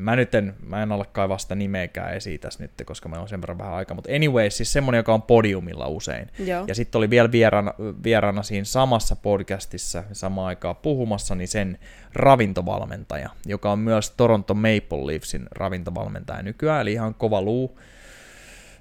Mä 0.00 0.16
nyt 0.16 0.34
en, 0.34 0.54
mä 0.66 0.82
en 0.82 0.92
ala 0.92 1.04
kaivaa 1.04 1.38
sitä 1.38 1.54
nimeäkään 1.54 2.14
esiin 2.14 2.40
tässä 2.40 2.62
nyt, 2.62 2.70
koska 2.86 3.08
meillä 3.08 3.22
on 3.22 3.28
sen 3.28 3.40
verran 3.40 3.58
vähän 3.58 3.74
aikaa, 3.74 3.94
mutta 3.94 4.12
anyway, 4.12 4.50
siis 4.50 4.72
semmonen, 4.72 4.98
joka 4.98 5.14
on 5.14 5.22
podiumilla 5.22 5.86
usein. 5.86 6.28
Joo. 6.38 6.64
Ja 6.66 6.74
sitten 6.74 6.98
oli 6.98 7.10
vielä 7.10 7.32
vieraana, 7.32 7.74
vieraana 8.04 8.42
siinä 8.42 8.64
samassa 8.64 9.16
podcastissa 9.16 10.04
samaan 10.12 10.46
aikaan 10.46 10.76
puhumassa, 10.76 11.34
niin 11.34 11.48
sen 11.48 11.78
ravintovalmentaja, 12.14 13.30
joka 13.46 13.72
on 13.72 13.78
myös 13.78 14.10
Toronto 14.10 14.54
Maple 14.54 15.06
Leafsin 15.06 15.46
ravintovalmentaja 15.50 16.42
nykyään, 16.42 16.80
eli 16.80 16.92
ihan 16.92 17.14
kova 17.14 17.42
luu. 17.42 17.80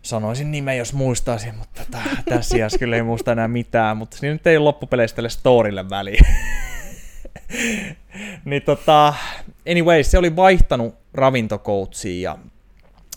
Sanoisin 0.01 0.51
nimen, 0.51 0.77
jos 0.77 0.93
muistaisin, 0.93 1.55
mutta 1.55 1.81
tässä 2.25 2.57
iässä 2.57 2.77
kyllä 2.77 2.95
ei 2.95 3.03
muista 3.03 3.31
enää 3.31 3.47
mitään, 3.47 3.97
mutta 3.97 4.17
siinä 4.17 4.33
nyt 4.33 4.47
ei 4.47 4.57
ole 4.57 4.63
loppupeleistä 4.63 5.15
tälle 5.15 5.29
storille 5.29 5.89
väliin. 5.89 6.25
niin 8.45 8.61
tota, 8.61 9.13
anyway, 9.71 10.03
se 10.03 10.17
oli 10.17 10.35
vaihtanut 10.35 10.98
ravintokoutsiin 11.13 12.21
ja 12.21 12.37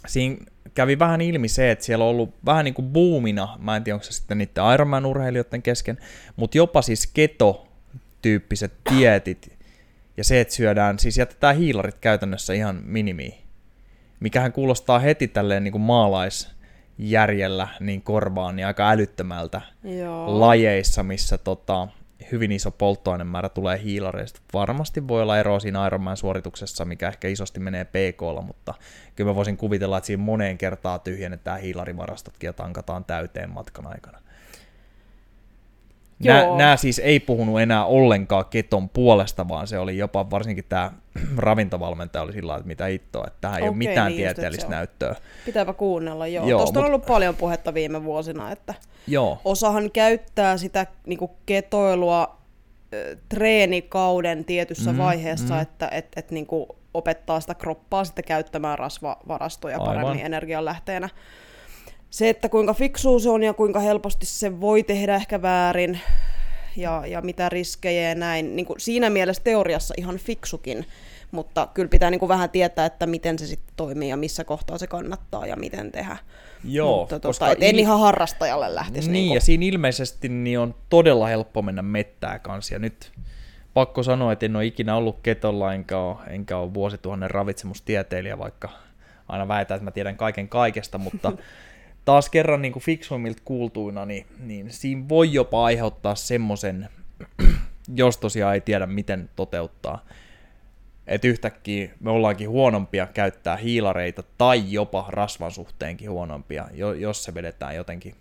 siinä 0.06 0.36
kävi 0.74 0.98
vähän 0.98 1.20
ilmi 1.20 1.48
se, 1.48 1.70
että 1.70 1.84
siellä 1.84 2.04
on 2.04 2.10
ollut 2.10 2.34
vähän 2.46 2.64
niin 2.64 2.74
kuin 2.74 2.88
boomina, 2.88 3.56
mä 3.58 3.76
en 3.76 3.84
tiedä 3.84 3.94
onko 3.94 4.04
se 4.04 4.12
sitten 4.12 4.38
niiden 4.38 4.64
Ironman-urheilijoiden 4.74 5.62
kesken, 5.62 5.98
mutta 6.36 6.56
jopa 6.56 6.82
siis 6.82 7.06
keto-tyyppiset 7.06 8.72
dietit 8.90 9.58
ja 10.16 10.24
se, 10.24 10.40
että 10.40 10.54
syödään, 10.54 10.98
siis 10.98 11.18
jätetään 11.18 11.56
hiilarit 11.56 11.98
käytännössä 11.98 12.52
ihan 12.52 12.82
minimiin, 12.84 13.34
mikähän 14.20 14.52
kuulostaa 14.52 14.98
heti 14.98 15.28
tälleen 15.28 15.64
niin 15.64 15.72
kuin 15.72 15.82
maalaisjärjellä 15.82 17.68
niin 17.80 18.02
korvaan 18.02 18.56
niin 18.56 18.66
aika 18.66 18.90
älyttömältä 18.90 19.60
Joo. 19.84 20.40
lajeissa, 20.40 21.02
missä 21.02 21.38
tota, 21.38 21.88
hyvin 22.32 22.52
iso 22.52 22.70
polttoainemäärä 22.70 23.48
tulee 23.48 23.82
hiilareista. 23.82 24.40
Varmasti 24.52 25.08
voi 25.08 25.22
olla 25.22 25.38
eroa 25.38 25.60
siinä 25.60 25.86
Ironman 25.86 26.16
suorituksessa, 26.16 26.84
mikä 26.84 27.08
ehkä 27.08 27.28
isosti 27.28 27.60
menee 27.60 27.84
PKlla, 27.84 28.42
mutta 28.42 28.74
kyllä 29.16 29.30
mä 29.30 29.34
voisin 29.34 29.56
kuvitella, 29.56 29.98
että 29.98 30.06
siinä 30.06 30.22
moneen 30.22 30.58
kertaa 30.58 30.98
tyhjennetään 30.98 31.60
hiilarivarastotkin 31.60 32.48
ja 32.48 32.52
tankataan 32.52 33.04
täyteen 33.04 33.50
matkan 33.50 33.86
aikana. 33.86 34.18
Nää, 36.24 36.42
Joo. 36.44 36.58
nää 36.58 36.76
siis 36.76 36.98
ei 36.98 37.20
puhunut 37.20 37.60
enää 37.60 37.84
ollenkaan 37.84 38.44
keton 38.50 38.88
puolesta, 38.88 39.48
vaan 39.48 39.66
se 39.66 39.78
oli 39.78 39.98
jopa 39.98 40.30
varsinkin 40.30 40.64
tämä 40.68 40.90
ravintovalmentaja 41.36 42.22
oli 42.22 42.32
sillä 42.32 42.54
että 42.56 42.66
mitä 42.66 42.84
hittoa, 42.84 43.24
että 43.26 43.38
tähän 43.40 43.56
ei 43.58 43.62
ole 43.62 43.68
Okei, 43.76 43.78
mitään 43.88 44.12
niin 44.12 44.24
just, 44.24 44.34
tieteellistä 44.34 44.66
on. 44.66 44.70
näyttöä. 44.70 45.14
Pitääpä 45.44 45.72
kuunnella, 45.72 46.26
joo. 46.26 46.48
Joo, 46.48 46.58
Tuosta 46.58 46.78
on 46.80 46.84
mut- 46.84 46.88
ollut 46.88 47.06
paljon 47.06 47.36
puhetta 47.36 47.74
viime 47.74 48.04
vuosina, 48.04 48.50
että 48.52 48.74
Joo, 49.06 49.40
osahan 49.44 49.90
käyttää 49.90 50.56
sitä 50.56 50.86
niinku 51.06 51.30
ketoilua 51.46 52.38
ö, 52.94 53.16
treenikauden 53.28 54.44
tietyssä 54.44 54.92
Mm, 54.92 54.98
vaiheessa, 54.98 55.54
mm. 55.54 55.60
että 55.60 55.88
et, 55.92 56.06
et 56.16 56.30
niinku 56.30 56.76
opettaa 56.94 57.40
sitä 57.40 57.54
kroppaa 57.54 58.04
sitten 58.04 58.24
käyttämään 58.24 58.78
rasvavarastoja 58.78 59.78
Aivan. 59.80 59.86
paremmin 59.94 60.26
energianlähteenä. 60.26 61.08
Se, 62.12 62.28
että 62.28 62.48
kuinka 62.48 62.74
fiksua 62.74 63.18
se 63.18 63.30
on 63.30 63.42
ja 63.42 63.54
kuinka 63.54 63.80
helposti 63.80 64.26
se 64.26 64.60
voi 64.60 64.82
tehdä 64.82 65.14
ehkä 65.14 65.42
väärin 65.42 66.00
ja, 66.76 67.02
ja 67.06 67.20
mitä 67.20 67.48
riskejä 67.48 68.08
ja 68.08 68.14
näin. 68.14 68.56
Niin 68.56 68.66
kuin 68.66 68.80
siinä 68.80 69.10
mielessä 69.10 69.42
teoriassa 69.42 69.94
ihan 69.96 70.16
fiksukin, 70.16 70.86
mutta 71.30 71.68
kyllä 71.74 71.88
pitää 71.88 72.10
niin 72.10 72.18
kuin 72.18 72.28
vähän 72.28 72.50
tietää, 72.50 72.86
että 72.86 73.06
miten 73.06 73.38
se 73.38 73.46
sitten 73.46 73.74
toimii 73.76 74.08
ja 74.08 74.16
missä 74.16 74.44
kohtaa 74.44 74.78
se 74.78 74.86
kannattaa 74.86 75.46
ja 75.46 75.56
miten 75.56 75.92
tehdä. 75.92 76.16
joo 76.64 77.00
mutta 77.00 77.20
koska 77.20 77.44
tota, 77.44 77.52
et 77.52 77.62
en 77.62 77.74
il- 77.74 77.78
ihan 77.78 78.00
harrastajalle 78.00 78.74
lähtisi. 78.74 79.10
Niin, 79.10 79.12
niinku. 79.12 79.34
ja 79.34 79.40
siinä 79.40 79.64
ilmeisesti 79.64 80.28
niin 80.28 80.58
on 80.58 80.74
todella 80.88 81.26
helppo 81.26 81.62
mennä 81.62 81.82
mettää 81.82 82.38
kanssa. 82.38 82.74
Ja 82.74 82.78
nyt 82.78 83.12
pakko 83.74 84.02
sanoa, 84.02 84.32
että 84.32 84.46
en 84.46 84.56
ole 84.56 84.66
ikinä 84.66 84.96
ollut 84.96 85.18
ketolla, 85.22 85.74
enkä 85.74 85.98
ole, 85.98 86.16
enkä 86.26 86.56
ole 86.56 86.74
vuosituhannen 86.74 87.30
ravitsemustieteilijä, 87.30 88.38
vaikka 88.38 88.68
aina 89.28 89.48
väitän, 89.48 89.76
että 89.76 89.84
mä 89.84 89.90
tiedän 89.90 90.16
kaiken 90.16 90.48
kaikesta, 90.48 90.98
mutta 90.98 91.32
taas 92.04 92.30
kerran 92.30 92.62
niin 92.62 92.72
kuin 92.72 92.82
fiksuimmilta 92.82 93.42
kuultuina, 93.44 94.04
niin, 94.06 94.26
niin 94.38 94.70
siinä 94.70 95.08
voi 95.08 95.32
jopa 95.32 95.64
aiheuttaa 95.64 96.14
semmoisen, 96.14 96.88
jos 97.94 98.16
tosiaan 98.16 98.54
ei 98.54 98.60
tiedä 98.60 98.86
miten 98.86 99.30
toteuttaa, 99.36 100.04
että 101.06 101.28
yhtäkkiä 101.28 101.90
me 102.00 102.10
ollaankin 102.10 102.48
huonompia 102.48 103.06
käyttää 103.06 103.56
hiilareita 103.56 104.22
tai 104.38 104.72
jopa 104.72 105.06
rasvan 105.08 105.50
suhteenkin 105.50 106.10
huonompia, 106.10 106.68
jo- 106.72 106.92
jos 106.92 107.24
se 107.24 107.34
vedetään 107.34 107.76
jotenkin 107.76 108.14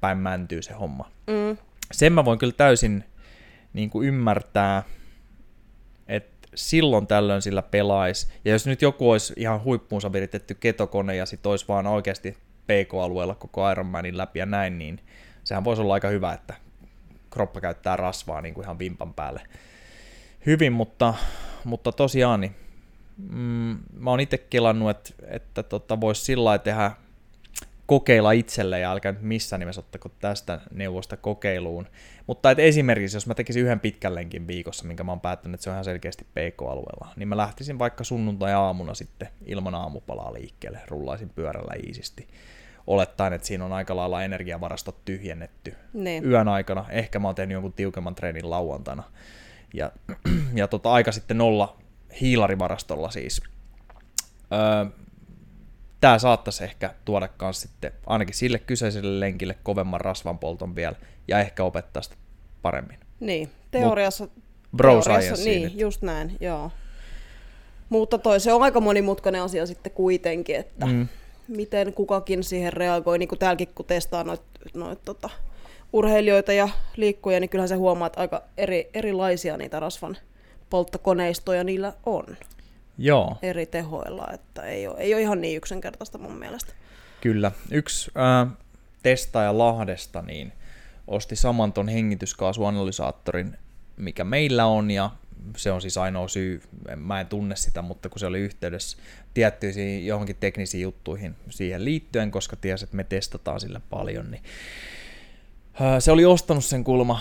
päin 0.00 0.18
mäntyy 0.18 0.62
se 0.62 0.72
homma. 0.72 1.10
Mm, 1.26 1.56
Sen 1.92 2.12
mä 2.12 2.24
voin 2.24 2.38
kyllä 2.38 2.52
täysin 2.56 3.04
niin 3.72 3.90
kuin 3.90 4.08
ymmärtää, 4.08 4.82
että 6.08 6.48
silloin 6.54 7.06
tällöin 7.06 7.42
sillä 7.42 7.62
pelaisi. 7.62 8.32
Ja 8.44 8.52
jos 8.52 8.66
nyt 8.66 8.82
joku 8.82 9.10
olisi 9.10 9.32
ihan 9.36 9.64
huippuunsa 9.64 10.12
viritetty 10.12 10.54
ketokone 10.54 11.16
ja 11.16 11.26
sit 11.26 11.46
olisi 11.46 11.68
vaan 11.68 11.86
oikeasti 11.86 12.36
PK-alueella 12.70 13.34
koko 13.34 13.70
Ironmanin 13.70 14.18
läpi 14.18 14.38
ja 14.38 14.46
näin, 14.46 14.78
niin 14.78 15.00
sehän 15.44 15.64
voisi 15.64 15.82
olla 15.82 15.94
aika 15.94 16.08
hyvä, 16.08 16.32
että 16.32 16.54
kroppa 17.30 17.60
käyttää 17.60 17.96
rasvaa 17.96 18.40
niin 18.40 18.54
kuin 18.54 18.64
ihan 18.64 18.78
vimpan 18.78 19.14
päälle 19.14 19.40
hyvin, 20.46 20.72
mutta, 20.72 21.14
mutta 21.64 21.92
tosiaan 21.92 22.40
niin, 22.40 22.54
mm, 23.16 23.78
mä 23.98 24.10
oon 24.10 24.20
itse 24.20 24.38
kelannut, 24.38 24.90
että, 24.90 25.10
että 25.26 25.62
tota, 25.62 26.00
voisi 26.00 26.24
sillä 26.24 26.58
tehdä 26.58 26.90
kokeilla 27.86 28.32
itselle 28.32 28.80
ja 28.80 28.92
älkää 28.92 29.12
nyt 29.12 29.22
missään 29.22 29.60
nimessä 29.60 29.80
ottako 29.80 30.08
tästä 30.08 30.60
neuvosta 30.72 31.16
kokeiluun. 31.16 31.86
Mutta 32.26 32.50
et 32.50 32.58
esimerkiksi 32.58 33.16
jos 33.16 33.26
mä 33.26 33.34
tekisin 33.34 33.62
yhden 33.62 33.80
pitkän 33.80 34.14
lenkin 34.14 34.46
viikossa, 34.46 34.84
minkä 34.84 35.04
mä 35.04 35.12
oon 35.12 35.20
päättänyt, 35.20 35.54
että 35.54 35.64
se 35.64 35.70
on 35.70 35.74
ihan 35.74 35.84
selkeästi 35.84 36.24
PK-alueella, 36.24 37.12
niin 37.16 37.28
mä 37.28 37.36
lähtisin 37.36 37.78
vaikka 37.78 38.04
sunnuntai-aamuna 38.04 38.94
sitten 38.94 39.28
ilman 39.46 39.74
aamupalaa 39.74 40.32
liikkeelle, 40.32 40.80
rullaisin 40.88 41.30
pyörällä 41.30 41.74
iisisti. 41.86 42.28
Olettaen, 42.90 43.32
että 43.32 43.46
siinä 43.46 43.64
on 43.64 43.72
aika 43.72 43.96
lailla 43.96 44.22
energiavarastot 44.22 45.04
tyhjennetty 45.04 45.74
niin. 45.92 46.24
yön 46.24 46.48
aikana. 46.48 46.84
Ehkä 46.88 47.18
mä 47.18 47.28
oon 47.28 47.34
tehnyt 47.34 47.52
jonkun 47.52 47.72
tiukemman 47.72 48.14
treenin 48.14 48.50
lauantaina. 48.50 49.02
Ja, 49.74 49.92
ja 50.54 50.68
tota, 50.68 50.92
aika 50.92 51.12
sitten 51.12 51.38
nolla 51.38 51.76
hiilarivarastolla 52.20 53.10
siis. 53.10 53.42
Öö, 54.52 55.00
Tämä 56.00 56.18
saattaisi 56.18 56.64
ehkä 56.64 56.94
tuoda 57.04 57.28
kans 57.28 57.60
sitten 57.60 57.92
ainakin 58.06 58.34
sille 58.34 58.58
kyseiselle 58.58 59.20
lenkille 59.20 59.56
kovemman 59.62 60.00
rasvanpolton 60.00 60.76
vielä 60.76 60.96
ja 61.28 61.40
ehkä 61.40 61.64
opettaa 61.64 62.02
sitä 62.02 62.16
paremmin. 62.62 62.98
Niin, 63.20 63.50
teoriassa, 63.70 64.28
Bro 64.76 65.02
teoriassa 65.02 65.44
niin, 65.44 65.62
nyt. 65.62 65.78
just 65.78 66.02
näin, 66.02 66.36
joo. 66.40 66.70
Mutta 67.88 68.18
toi 68.18 68.40
se 68.40 68.52
on 68.52 68.62
aika 68.62 68.80
monimutkainen 68.80 69.42
asia 69.42 69.66
sitten 69.66 69.92
kuitenkin, 69.92 70.56
että 70.56 70.86
Mm. 70.86 71.08
Miten 71.56 71.92
kukakin 71.92 72.44
siihen 72.44 72.72
reagoi, 72.72 73.18
niin 73.18 73.28
kuin 73.28 73.38
täälläkin 73.38 73.68
kun 73.74 73.86
testaa 73.86 74.24
noit, 74.24 74.42
noit 74.74 75.04
tota, 75.04 75.30
urheilijoita 75.92 76.52
ja 76.52 76.68
liikkuja, 76.96 77.40
niin 77.40 77.50
kyllähän 77.50 77.68
se 77.68 77.74
huomaa, 77.74 78.06
että 78.06 78.20
aika 78.20 78.42
eri, 78.56 78.90
erilaisia 78.94 79.56
niitä 79.56 79.80
rasvan 79.80 80.16
polttokoneistoja 80.70 81.64
niillä 81.64 81.92
on 82.06 82.24
Joo, 82.98 83.36
eri 83.42 83.66
tehoilla, 83.66 84.28
että 84.32 84.62
ei 84.62 84.86
ole, 84.86 84.98
ei 84.98 85.14
ole 85.14 85.22
ihan 85.22 85.40
niin 85.40 85.56
yksinkertaista 85.56 86.18
mun 86.18 86.38
mielestä. 86.38 86.72
kyllä. 87.20 87.52
Yksi 87.70 88.10
ää, 88.14 88.46
testaaja 89.02 89.58
Lahdesta 89.58 90.22
niin 90.22 90.52
osti 91.06 91.36
saman 91.36 91.72
ton 91.72 91.88
hengityskaasuanalysaattorin, 91.88 93.58
mikä 93.96 94.24
meillä 94.24 94.66
on, 94.66 94.90
ja 94.90 95.10
se 95.56 95.72
on 95.72 95.80
siis 95.80 95.98
ainoa 95.98 96.28
syy, 96.28 96.62
mä 96.96 97.20
en 97.20 97.26
tunne 97.26 97.56
sitä, 97.56 97.82
mutta 97.82 98.08
kun 98.08 98.18
se 98.18 98.26
oli 98.26 98.40
yhteydessä 98.40 98.98
tiettyihin 99.34 100.06
johonkin 100.06 100.36
teknisiin 100.40 100.82
juttuihin 100.82 101.36
siihen 101.48 101.84
liittyen, 101.84 102.30
koska 102.30 102.56
tiesi, 102.56 102.84
että 102.84 102.96
me 102.96 103.04
testataan 103.04 103.60
sillä 103.60 103.80
paljon, 103.90 104.30
niin 104.30 104.42
se 105.98 106.12
oli 106.12 106.24
ostanut 106.24 106.64
sen 106.64 106.84
kulma. 106.84 107.20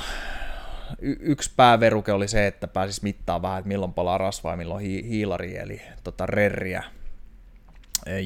Y- 1.00 1.18
yksi 1.20 1.52
pääveruke 1.56 2.12
oli 2.12 2.28
se, 2.28 2.48
että 2.48 2.68
pääsis 2.68 3.02
mittaa 3.02 3.42
vähän, 3.42 3.60
että 3.60 3.68
milloin 3.68 3.94
palaa 3.94 4.18
rasvaa 4.18 4.54
ja 4.54 4.58
milloin 4.58 4.86
hi- 4.86 5.10
hiilari, 5.10 5.58
eli 5.58 5.82
tota 6.04 6.26
rerriä. 6.26 6.84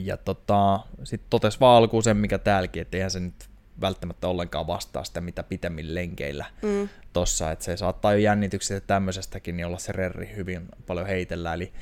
Ja 0.04 0.18
tota, 0.18 0.80
sitten 1.04 1.30
totesi 1.30 1.60
vaan 1.60 1.78
alkuun 1.78 2.04
sen, 2.04 2.18
mikä 2.18 2.38
täälläkin, 2.38 2.82
että 2.82 2.98
eihän 2.98 3.12
se 3.12 3.20
nyt 3.20 3.50
välttämättä 3.84 4.28
ollenkaan 4.28 4.68
vastaa 4.68 5.04
sitä, 5.04 5.22
mitä 5.22 5.44
pitemmin 5.44 5.96
lenkeillä 5.96 6.46
Mm. 6.62 6.90
tossa, 7.13 7.52
että 7.52 7.66
se 7.66 7.78
saattaa 7.78 8.13
jo 8.13 8.20
jännitykset 8.20 8.75
ja 8.75 8.82
tämmöisestäkin 8.82 9.58
niin 9.58 9.66
olla 9.66 9.78
se 9.78 9.92
rerri 9.92 10.32
hyvin 10.36 10.66
paljon 10.88 11.08
heitellä, 11.08 11.54
eli 11.54 11.74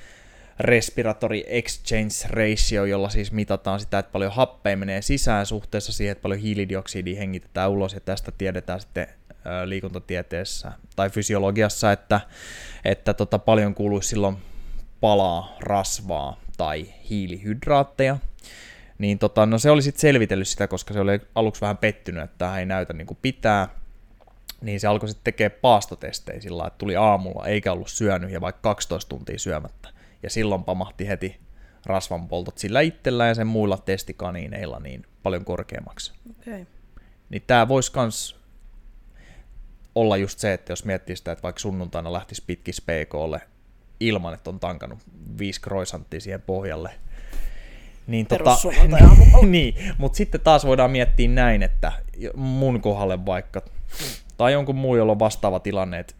respiratory 0.60 1.42
exchange 1.48 2.14
ratio, 2.30 2.86
jolla 2.86 3.10
siis 3.10 3.32
mitataan 3.32 3.80
sitä, 3.80 4.00
että 4.00 4.12
paljon 4.12 4.32
happea 4.32 4.78
menee 4.78 5.02
sisään 5.02 5.46
suhteessa 5.46 5.92
siihen, 5.92 6.12
että 6.12 6.22
paljon 6.22 6.42
hiilidioksidia 6.42 7.20
hengitetään 7.20 7.70
ulos, 7.70 7.94
ja 7.94 8.00
tästä 8.00 8.32
tiedetään 8.38 8.82
sitten 8.82 9.08
liikuntatieteessä 9.66 10.72
tai 10.96 11.10
fysiologiassa, 11.10 11.92
että, 11.92 12.22
että 12.86 13.14
tota, 13.14 13.40
paljon 13.40 13.76
kuuluisi 13.76 14.10
silloin 14.10 14.38
palaa 15.02 15.56
rasvaa 15.60 16.40
tai 16.58 16.86
hiilihydraatteja, 17.10 18.18
niin 19.02 19.20
tota, 19.20 19.46
no 19.46 19.60
se 19.60 19.72
oli 19.72 19.82
sitten 19.82 20.02
selvitellyt 20.02 20.48
sitä, 20.48 20.68
koska 20.68 20.94
se 20.94 21.00
oli 21.00 21.20
aluksi 21.36 21.62
vähän 21.62 21.78
pettynyt, 21.78 22.24
että 22.24 22.38
tämä 22.38 22.60
ei 22.60 22.66
näytä 22.66 22.94
niin 22.94 23.08
kuin 23.08 23.18
pitää, 23.22 23.68
niin 24.62 24.80
se 24.80 24.88
alkoi 24.88 25.10
sitten 25.10 25.24
tekemään 25.24 25.60
paastotestejä 25.62 26.42
sillä 26.42 26.68
että 26.68 26.78
tuli 26.78 26.96
aamulla 26.96 27.48
eikä 27.48 27.72
ollut 27.72 27.90
syönyt 27.90 28.32
ja 28.32 28.42
vaikka 28.42 28.62
12 28.62 29.10
tuntia 29.10 29.40
syömättä. 29.40 29.90
Ja 30.24 30.30
silloin 30.30 30.64
pamahti 30.64 31.08
heti 31.08 31.40
rasvanpoltot 31.86 32.58
sillä 32.58 32.82
itsellä 32.82 33.28
ja 33.28 33.36
sen 33.36 33.48
muilla 33.48 33.78
testikaniineilla 33.78 34.80
niin 34.80 35.06
paljon 35.24 35.46
korkeammaksi. 35.46 36.14
Okay. 36.40 36.66
Niin 37.30 37.44
tämä 37.48 37.68
voisi 37.68 37.92
kans 37.92 38.40
olla 39.96 40.18
just 40.18 40.40
se, 40.40 40.54
että 40.54 40.72
jos 40.72 40.86
miettii 40.86 41.16
sitä, 41.16 41.32
että 41.32 41.44
vaikka 41.44 41.60
sunnuntaina 41.60 42.14
lähtisi 42.14 42.44
pitkis 42.48 42.82
PKlle 42.82 43.42
ilman, 44.00 44.34
että 44.34 44.50
on 44.50 44.60
tankannut 44.60 45.00
viisi 45.38 45.62
kroisanttia 45.62 46.22
siihen 46.22 46.42
pohjalle, 46.42 46.92
niin, 48.08 48.26
tota, 48.28 48.58
niin, 49.46 49.76
mutta 49.98 50.16
sitten 50.18 50.42
taas 50.42 50.66
voidaan 50.66 50.92
miettiä 50.92 51.28
näin, 51.28 51.64
että 51.64 51.92
mun 52.36 52.82
kohdalle 52.82 53.26
vaikka, 53.26 53.62
tai 54.38 54.54
jonkun 54.54 54.76
muun, 54.76 54.98
jolla 54.98 55.12
on 55.12 55.20
vastaava 55.20 55.60
tilanne, 55.60 56.00
että 56.00 56.14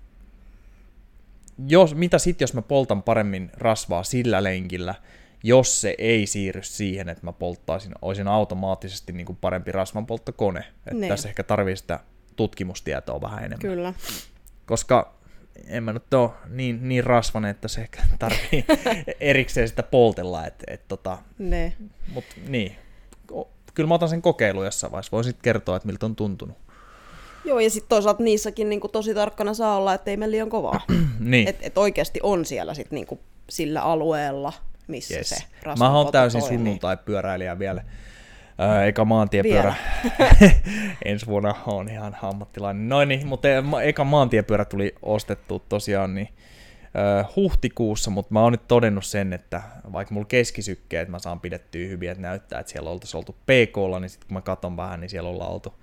jos, 1.68 1.96
mitä 1.96 2.18
sitten, 2.20 2.44
jos 2.44 2.54
mä 2.54 2.62
poltan 2.62 3.04
paremmin 3.04 3.52
rasvaa 3.58 4.04
sillä 4.04 4.44
lenkillä, 4.44 4.96
jos 5.44 5.82
se 5.82 5.96
ei 5.98 6.28
siirry 6.28 6.64
siihen, 6.64 7.10
että 7.10 7.26
mä 7.26 7.32
polttaisin, 7.34 7.92
olisin 8.02 8.28
automaattisesti 8.28 9.14
niin 9.14 9.26
kuin 9.26 9.38
parempi 9.42 9.72
rasvanpolttokone. 9.72 10.60
Että 10.60 10.94
Niin. 10.94 11.10
tässä 11.10 11.30
ehkä 11.30 11.44
tarvii 11.44 11.78
sitä 11.78 12.00
tutkimustietoa 12.36 13.22
vähän 13.22 13.40
enemmän. 13.40 13.60
Kyllä. 13.60 13.94
Koska 14.66 15.14
en 15.68 15.84
mä 15.84 15.94
nyt 15.94 16.14
ole 16.14 16.30
niin, 16.50 16.90
niin 16.90 17.04
rasvanen, 17.04 17.52
että 17.52 17.68
se 17.68 17.82
ehkä 17.82 18.02
tarvii 18.20 18.66
erikseen 19.20 19.68
sitä 19.68 19.84
poltella. 19.84 20.46
Et, 20.46 20.64
et 20.68 20.88
tota, 20.88 21.18
Ne. 21.38 21.74
Mut 22.14 22.26
niin, 22.48 22.76
kyllä 23.74 23.88
mä 23.88 23.94
otan 23.94 24.10
sen 24.10 24.22
kokeilu 24.22 24.64
jossain 24.64 24.92
vaiheessa. 24.92 25.12
Voin 25.12 25.24
sitten 25.24 25.44
kertoa, 25.44 25.76
että 25.76 25.88
miltä 25.88 26.06
on 26.06 26.16
tuntunut. 26.16 26.58
Joo, 27.46 27.60
ja 27.60 27.70
sitten 27.70 27.90
toisaalta 27.90 28.24
niissäkin 28.24 28.70
niinku 28.70 28.88
tosi 28.88 29.14
tarkkana 29.14 29.54
saa 29.54 29.78
olla, 29.78 29.94
ettei 29.94 30.18
mene 30.18 30.32
liian 30.32 30.50
kovaa. 30.50 30.82
niin, 31.20 31.48
että 31.48 31.68
et 31.68 31.78
oikeasti 31.78 32.20
on 32.24 32.46
siellä 32.46 32.74
sit 32.74 32.92
niinku 32.92 33.20
sillä 33.50 33.82
alueella, 33.82 34.54
missä 34.88 35.16
yes. 35.16 35.30
se 35.30 35.38
Mä 35.80 35.92
oon 35.98 36.12
täysin 36.12 36.42
toimii. 36.42 36.58
sunnuntai-pyöräilijä 36.58 37.60
vielä. 37.60 37.84
Ää, 38.62 38.86
eka 38.86 39.06
maantiepyörä. 39.06 39.74
Ensi 41.06 41.26
vuonna 41.26 41.56
on 41.66 41.90
ihan 41.90 42.18
ammattilainen. 42.22 42.90
Noin 42.90 43.10
niin, 43.10 43.28
mutta 43.28 43.48
e- 43.50 43.64
eka 43.84 44.04
maantiepyörä 44.04 44.66
tuli 44.66 44.96
ostettua 45.02 45.60
tosiaan 45.70 46.16
niin, 46.16 46.30
ää, 46.94 47.26
huhtikuussa, 47.36 48.12
mutta 48.12 48.34
mä 48.34 48.42
oon 48.42 48.52
nyt 48.52 48.68
todennut 48.68 49.06
sen, 49.06 49.34
että 49.34 49.62
vaikka 49.94 50.14
mulla 50.14 50.28
keskisykkeet 50.28 51.10
mä 51.10 51.20
saan 51.20 51.40
pidettyä 51.40 51.88
hyvin, 51.88 52.10
että 52.10 52.22
näyttää, 52.22 52.60
että 52.60 52.72
siellä 52.72 52.90
oltaisiin 52.90 53.18
oltu 53.18 53.36
PKlla, 53.46 54.00
niin 54.00 54.10
sitten 54.10 54.28
kun 54.28 54.34
mä 54.34 54.42
katon 54.42 54.78
vähän, 54.78 55.02
niin 55.02 55.10
siellä 55.10 55.30
ollaan 55.30 55.52
oltu 55.52 55.74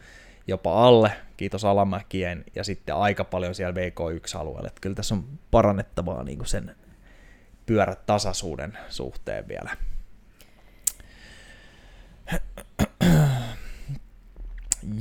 jopa 0.46 0.86
alle, 0.86 1.12
kiitos 1.36 1.64
alamäkien, 1.64 2.44
ja 2.54 2.64
sitten 2.64 2.94
aika 2.94 3.24
paljon 3.24 3.54
siellä 3.54 3.80
VK1-alueella. 3.80 4.68
Että 4.68 4.80
kyllä 4.80 4.96
tässä 4.96 5.14
on 5.14 5.24
parannettavaa 5.50 6.24
niin 6.24 6.38
kuin 6.38 6.48
sen 6.48 6.76
pyörätasaisuuden 7.66 8.78
suhteen 8.88 9.48
vielä. 9.48 9.70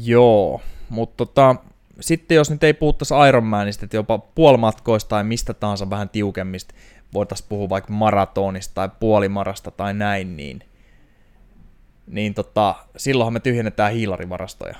Joo, 0.03 0.61
mutta 0.89 1.25
tota, 1.25 1.55
sitten 1.99 2.35
jos 2.35 2.49
nyt 2.49 2.63
ei 2.63 2.73
puhuttaisi 2.73 3.13
Ironmanista, 3.29 3.85
että 3.85 3.97
jopa 3.97 4.17
puolimatkoista 4.17 5.09
tai 5.09 5.23
mistä 5.23 5.53
tahansa 5.53 5.89
vähän 5.89 6.09
tiukemmista, 6.09 6.75
voitaisiin 7.13 7.49
puhua 7.49 7.69
vaikka 7.69 7.93
maratonista 7.93 8.73
tai 8.73 8.89
puolimarasta 8.99 9.71
tai 9.71 9.93
näin, 9.93 10.37
niin, 10.37 10.59
niin 12.07 12.33
tota, 12.33 12.75
silloinhan 12.97 13.33
me 13.33 13.39
tyhjennetään 13.39 13.93
hiilarivarastoja. 13.93 14.75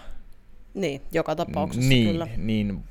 Niin, 0.74 1.02
joka 1.12 1.36
tapauksessa 1.36 1.90
niin, 1.90 2.12
kyllä. 2.12 2.28
niin 2.38 2.84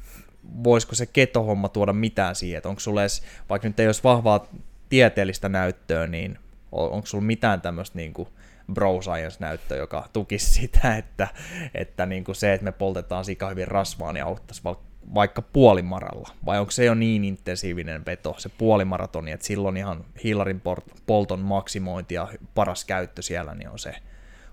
voisiko 0.65 0.95
se 0.95 1.07
ketohomma 1.07 1.69
tuoda 1.69 1.93
mitään 1.93 2.35
siihen, 2.35 2.57
että 2.57 2.69
onko 2.69 2.81
sulla 2.81 3.01
edes, 3.01 3.23
vaikka 3.51 3.69
nyt 3.69 3.81
ei 3.81 3.87
olisi 3.87 4.05
vahvaa 4.05 4.47
tieteellistä 4.89 5.49
näyttöä, 5.49 6.07
niin 6.07 6.39
on- 6.73 6.91
onko 6.91 7.07
sulla 7.07 7.25
mitään 7.25 7.61
tämmöistä 7.61 7.99
niin 7.99 8.13
kuin 8.13 8.29
bro 8.75 9.03
science-näyttöä, 9.03 9.79
joka 9.79 10.09
tukisi 10.13 10.53
sitä, 10.53 10.97
että, 10.97 11.29
että 11.75 12.07
niin 12.07 12.25
kuin 12.25 12.37
se, 12.37 12.53
että 12.53 12.65
me 12.65 12.73
poltetaan 12.73 13.25
sika 13.25 13.49
hyvin 13.49 13.69
rasvaa, 13.69 14.13
niin 14.13 14.25
auttaisi 14.25 14.63
vaikka 15.15 15.43
puolimaralla, 15.43 16.29
vai 16.47 16.61
onko 16.61 16.71
se 16.71 16.85
jo 16.85 16.95
niin 16.95 17.25
intensiivinen 17.25 18.07
veto, 18.07 18.35
se 18.39 18.49
puolimaratoni, 18.49 19.33
että 19.33 19.47
silloin 19.47 19.77
ihan 19.77 20.05
hiilarin 20.25 20.63
polton 21.07 21.41
maksimointi 21.41 22.15
ja 22.15 22.29
paras 22.55 22.85
käyttö 22.85 23.23
siellä, 23.23 23.55
niin 23.55 23.71
on 23.71 23.79
se 23.79 23.95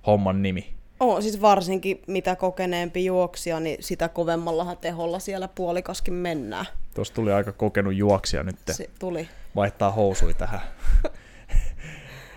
homman 0.08 0.42
nimi. 0.42 0.74
On, 1.00 1.24
siis 1.24 1.42
varsinkin 1.42 2.02
mitä 2.08 2.36
kokeneempi 2.36 3.06
juoksija, 3.06 3.60
niin 3.60 3.78
sitä 3.80 4.10
kovemmallahan 4.10 4.78
teholla 4.78 5.20
siellä 5.20 5.48
puolikaskin 5.48 6.14
mennään. 6.14 6.66
Tuossa 6.96 7.14
tuli 7.14 7.32
aika 7.32 7.52
kokenut 7.52 7.96
juoksija 7.96 8.44
nyt 8.44 8.56
Se 8.72 8.90
tuli. 9.00 9.30
vaihtaa 9.56 9.92
housui 9.92 10.34
tähän. 10.34 10.60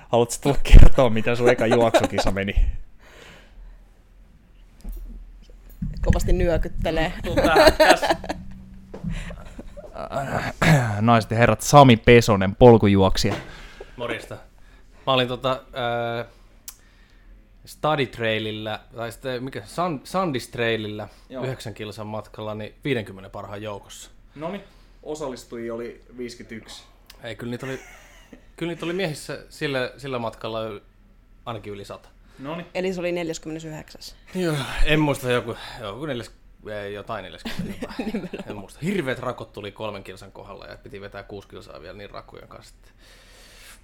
Haluatko 0.08 0.34
tulla 0.42 0.56
kertoa, 0.62 1.10
miten 1.10 1.36
sun 1.36 1.48
eka 1.48 1.66
juoksukisa 1.66 2.30
meni? 2.30 2.54
Kovasti 6.04 6.32
nyökyttelee. 6.32 7.12
Naiset 11.00 11.30
ja 11.30 11.36
herrat, 11.36 11.60
Sami 11.60 11.96
Pesonen, 11.96 12.56
polkujuoksija. 12.56 13.34
Morjesta. 13.96 14.36
Mä 15.06 15.12
olin 15.12 15.28
tota, 15.28 15.50
äh, 15.52 16.26
Study 17.64 18.06
Trailillä, 18.06 18.80
tai 18.96 19.12
sitten 19.12 19.44
mikä, 19.44 19.62
Sun, 19.64 20.00
Sandis 20.04 20.48
Trailillä, 20.48 21.08
Joo. 21.28 21.44
9 21.44 21.74
kilsan 21.74 22.06
matkalla, 22.06 22.54
niin 22.54 22.74
50 22.84 23.30
parhaan 23.30 23.62
joukossa. 23.62 24.10
No 24.34 24.48
niin, 24.50 24.64
osallistujia 25.02 25.74
oli 25.74 26.04
51. 26.16 26.84
Ei, 27.22 27.36
kyllä 27.36 27.50
niitä 27.50 27.66
oli, 27.66 27.80
kyllä 28.56 28.72
niitä 28.72 28.84
oli 28.84 28.92
miehissä 28.92 29.44
sillä, 29.48 29.92
sillä 29.96 30.18
matkalla 30.18 30.60
ainakin 31.46 31.72
yli 31.72 31.84
sata. 31.84 32.08
No 32.38 32.56
niin. 32.56 32.66
Eli 32.74 32.92
se 32.94 33.00
oli 33.00 33.12
49. 33.12 34.00
Joo, 34.34 34.56
en 34.84 35.00
muista 35.00 35.30
joku, 35.30 35.56
joku 35.80 36.06
neljäs, 36.06 36.30
ei, 36.70 36.94
jotain 36.94 37.22
40 37.22 37.72
jotain. 37.80 38.28
en 38.50 38.56
muista. 38.56 38.80
Hirveät 38.82 39.18
rakot 39.18 39.52
tuli 39.52 39.72
kolmen 39.72 40.04
kilsan 40.04 40.32
kohdalla 40.32 40.66
ja 40.66 40.76
piti 40.76 41.00
vetää 41.00 41.22
kuusi 41.22 41.48
kilsaa 41.48 41.80
vielä 41.80 41.98
niin 41.98 42.10
rakujen 42.10 42.48
kanssa. 42.48 42.74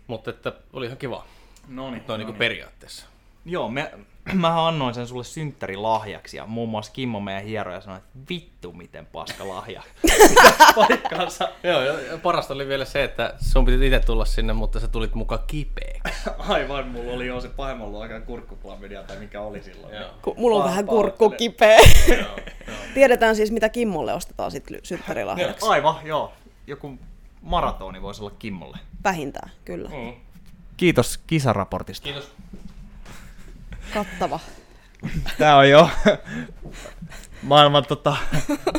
Mutta 0.07 0.31
että 0.31 0.53
oli 0.73 0.87
ihan 0.87 0.99
kiva, 0.99 1.27
No 1.69 1.91
niin. 1.91 2.05
noin 2.09 2.27
niin 2.27 2.35
periaatteessa. 2.35 3.07
Joo, 3.45 3.69
me, 3.69 3.91
mä 4.35 4.67
annoin 4.67 4.95
sen 4.95 5.07
sulle 5.07 5.25
synttärilahjaksi 5.25 6.37
ja 6.37 6.47
muun 6.47 6.69
muassa 6.69 6.93
Kimmo 6.93 7.21
meidän 7.21 7.45
hieroja 7.45 7.81
sanoi, 7.81 7.99
että 7.99 8.19
vittu 8.29 8.73
miten 8.73 9.07
paska 9.07 9.49
lahja. 9.49 9.83
Paikkaansa. 10.77 11.49
Joo, 11.63 11.81
ja 11.81 12.19
parasta 12.23 12.55
oli 12.55 12.69
vielä 12.69 12.85
se, 12.85 13.05
että 13.05 13.35
sun 13.41 13.65
piti 13.65 13.87
itse 13.87 14.01
tulla 14.01 14.25
sinne, 14.25 14.53
mutta 14.53 14.81
sä 14.81 14.89
tulit 14.89 15.15
mukaan 15.15 15.41
kipeäksi. 15.47 16.31
Aivan, 16.49 16.89
mulla 16.89 17.13
oli 17.13 17.27
jo 17.27 17.41
se 17.41 17.49
pahemman 17.49 17.93
luokan 17.93 18.23
kurkkuklamydia 18.23 19.03
tai 19.03 19.17
mikä 19.17 19.41
oli 19.41 19.63
silloin. 19.63 19.95
Joo. 19.95 20.11
Ku, 20.23 20.35
mulla 20.39 20.57
on 20.57 20.65
vähän 20.65 20.87
kurkku 20.87 21.31
kipeä. 21.31 21.79
Tiedetään 22.95 23.37
siis, 23.37 23.51
mitä 23.51 23.69
Kimmolle 23.69 24.13
ostetaan 24.13 24.51
sitten 24.51 24.81
synttärilahjaksi. 24.83 25.69
Aivan, 25.69 25.95
joo. 26.05 26.33
Joku 26.67 26.99
maratoni 27.43 28.03
voisi 28.03 28.23
olla 28.23 28.33
Kimmolle. 28.39 28.79
Vähintään, 29.05 29.51
kyllä. 29.65 29.89
Mm. 29.89 30.13
Kiitos 30.77 31.19
kisaraportista. 31.27 32.05
Kiitos. 32.05 32.33
Kattava. 33.95 34.41
Tää 35.39 35.57
on 35.57 35.71
jo 35.71 35.91
maailman 37.43 37.85
tota, 37.87 38.17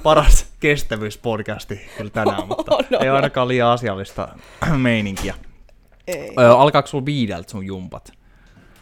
paras 0.03 0.45
kestävyyspodcasti 0.59 1.81
kyllä 1.97 2.09
tänään, 2.09 2.47
mutta 2.57 2.71
No, 2.89 2.99
ei 3.01 3.07
no. 3.07 3.15
ainakaan 3.15 3.47
liian 3.47 3.69
asiallista 3.69 4.27
meininkiä. 4.77 5.35
Ei. 6.07 6.29
Alkaako 6.57 6.87
sulla 6.87 7.05
viideltä 7.05 7.51
sun 7.51 7.65
jumpat? 7.65 8.11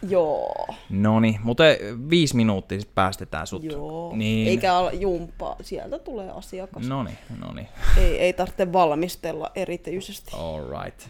Joo. 0.08 0.66
Noni, 0.90 1.38
mutta 1.42 1.62
viisi 2.10 2.36
minuuttia 2.36 2.80
sitten 2.80 2.94
päästetään 2.94 3.46
sut. 3.46 3.64
Joo. 3.64 4.12
Niin. 4.16 4.48
Eikä 4.48 4.74
ala 4.74 4.92
jumppaa. 4.92 5.56
Sieltä 5.60 5.98
tulee 5.98 6.30
asiakas. 6.30 6.88
Noni, 6.88 7.18
noni. 7.46 7.68
Ei, 7.96 8.18
ei 8.18 8.32
tarvitse 8.32 8.72
valmistella 8.72 9.50
erityisesti. 9.54 10.30
Alright. 10.36 11.00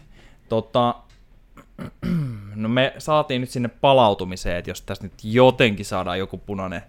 Tota, 0.49 0.95
no 2.55 2.69
me 2.69 2.93
saatiin 2.97 3.41
nyt 3.41 3.49
sinne 3.49 3.69
palautumiseen, 3.69 4.57
että 4.57 4.71
jos 4.71 4.81
tässä 4.81 5.03
nyt 5.03 5.13
jotenkin 5.23 5.85
saadaan 5.85 6.19
joku 6.19 6.37
punainen 6.37 6.81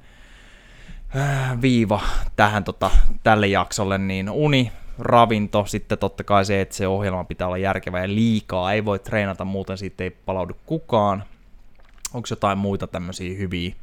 äh, 1.17 1.61
viiva 1.61 2.01
tähän 2.37 2.65
tota, 2.65 2.91
tälle 3.23 3.47
jaksolle, 3.47 3.99
niin 3.99 4.31
uni, 4.31 4.73
ravinto, 4.99 5.67
sitten 5.67 5.99
totta 5.99 6.25
kai 6.25 6.45
se, 6.45 6.61
että 6.61 6.75
se 6.75 6.87
ohjelma 6.87 7.25
pitää 7.25 7.47
olla 7.47 7.59
järkevä 7.59 8.01
ja 8.01 8.09
liikaa, 8.09 8.73
ei 8.73 8.85
voi 8.85 8.99
treenata, 8.99 9.45
muuten 9.45 9.79
siitä 9.79 10.05
ei 10.05 10.11
palaudu 10.11 10.57
kukaan. 10.67 11.25
Onko 12.15 12.27
jotain 12.31 12.59
muita 12.59 12.87
tämmöisiä 12.87 13.39
hyviä, 13.39 13.75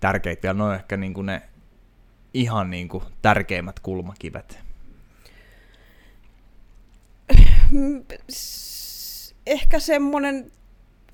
tärkeitä 0.00 0.42
vielä? 0.42 0.58
No 0.58 0.72
ehkä 0.72 0.96
niin 0.96 1.14
kuin 1.14 1.26
ne 1.26 1.42
ihan 2.34 2.70
niin 2.70 2.88
kuin 2.88 3.04
tärkeimmät 3.22 3.80
kulmakivet. 3.80 4.58
Ehkä 9.46 9.78
semmonen, 9.78 10.52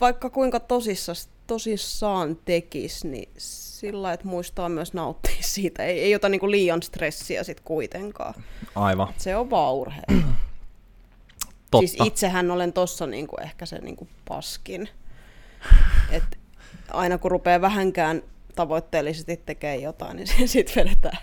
vaikka 0.00 0.30
kuinka 0.30 0.60
tosissas, 0.60 1.28
tosissaan 1.46 2.38
tekis, 2.44 3.04
niin 3.04 3.28
sillä 3.38 4.12
että 4.12 4.28
muistaa 4.28 4.68
myös 4.68 4.94
nauttia 4.94 5.36
siitä. 5.54 5.84
Ei, 5.84 6.00
ei 6.00 6.14
ota 6.14 6.28
niinku 6.28 6.50
liian 6.50 6.82
stressiä 6.82 7.44
sit 7.44 7.60
kuitenkaan. 7.60 8.34
Aivan, 8.74 9.14
Se 9.16 9.36
on 9.36 9.50
vaan 9.50 9.74
urheilu. 9.74 10.22
totta. 11.70 11.86
Siis 11.86 11.96
itsehän 12.04 12.50
olen 12.50 12.72
tossa 12.72 13.06
niinku 13.06 13.36
ehkä 13.42 13.66
se 13.66 13.78
niinku 13.78 14.08
paskin. 14.28 14.88
Et 16.10 16.38
aina 16.90 17.18
kun 17.18 17.30
rupeaa 17.30 17.60
vähänkään 17.60 18.22
tavoitteellisesti 18.54 19.36
tekemään 19.36 19.82
jotain, 19.82 20.16
niin 20.16 20.48
sitten 20.48 20.84
vedetään 20.84 21.18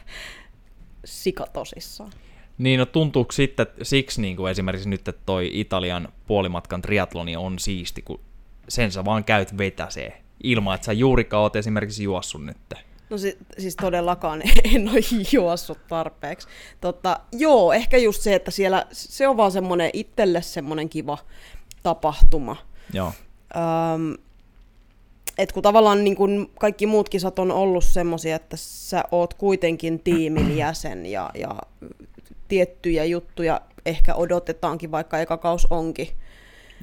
sika 1.06 1.46
tosissaan. 1.54 2.12
Niin, 2.58 2.80
no 2.80 2.86
tuntuuko 2.86 3.32
sitten 3.32 3.64
että 3.64 3.86
siksi 3.86 4.22
niin 4.22 4.36
kuin 4.36 4.52
esimerkiksi 4.52 4.90
nyt, 4.90 5.08
että 5.08 5.22
toi 5.26 5.50
Italian 5.54 6.08
puolimatkan 6.28 6.82
triatloni 6.82 7.36
on 7.36 7.60
siisti, 7.60 8.02
kun 8.02 8.20
sen 8.70 8.92
sä 8.92 9.06
vaan 9.06 9.24
käyt 9.24 9.58
vetäsee, 9.58 10.22
ilman 10.44 10.76
että 10.76 10.86
sä 10.86 10.94
juurikaan 10.94 11.42
oot 11.42 11.56
esimerkiksi 11.56 12.04
juossut 12.04 12.46
nyt. 12.46 12.58
No 13.10 13.18
si- 13.18 13.38
siis 13.58 13.76
todellakaan 13.76 14.42
en 14.76 14.90
ole 14.90 15.00
juossut 15.32 15.88
tarpeeksi. 15.88 16.48
Tota, 16.82 17.20
joo, 17.32 17.74
ehkä 17.74 17.98
just 17.98 18.22
se, 18.22 18.36
että 18.36 18.52
siellä 18.52 18.86
se 18.92 19.28
on 19.28 19.38
vaan 19.38 19.52
semmoinen 19.52 19.90
itselle 19.94 20.42
semmoinen 20.42 20.90
kiva 20.90 21.18
tapahtuma. 21.84 22.56
Joo, 22.94 23.12
Öm, 23.56 24.14
et 25.38 25.52
kun 25.52 25.64
tavallaan 25.64 26.04
niin 26.04 26.16
kun 26.16 26.52
kaikki 26.60 26.86
muut 26.86 27.10
kisat 27.10 27.40
on 27.40 27.52
ollut 27.52 27.84
semmoisia, 27.84 28.36
että 28.36 28.58
sä 28.58 29.04
oot 29.12 29.34
kuitenkin 29.34 30.00
tiimin 30.00 30.58
jäsen 30.66 31.06
ja, 31.06 31.30
ja 31.38 31.56
tiettyjä 32.48 33.06
juttuja 33.06 33.62
ehkä 33.86 34.16
odotetaankin, 34.16 34.92
vaikka 34.92 35.20
eka 35.20 35.38
kaus 35.38 35.68
onkin. 35.70 36.08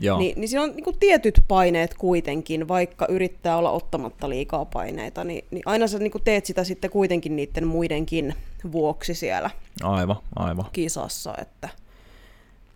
Joo. 0.00 0.18
Niin, 0.18 0.40
niin 0.40 0.48
siinä 0.48 0.62
on 0.62 0.72
niin 0.76 0.98
tietyt 1.00 1.40
paineet 1.48 1.94
kuitenkin, 1.94 2.68
vaikka 2.68 3.06
yrittää 3.08 3.56
olla 3.56 3.70
ottamatta 3.70 4.28
liikaa 4.28 4.64
paineita, 4.64 5.24
niin, 5.24 5.44
niin 5.50 5.62
aina 5.66 5.86
sä 5.86 5.98
niin 5.98 6.12
teet 6.24 6.46
sitä 6.46 6.64
sitten 6.64 6.90
kuitenkin 6.90 7.36
niiden 7.36 7.66
muidenkin 7.66 8.34
vuoksi 8.72 9.14
siellä 9.14 9.50
aivan, 9.82 10.16
aivan. 10.36 10.66
kisassa, 10.72 11.34
että 11.40 11.68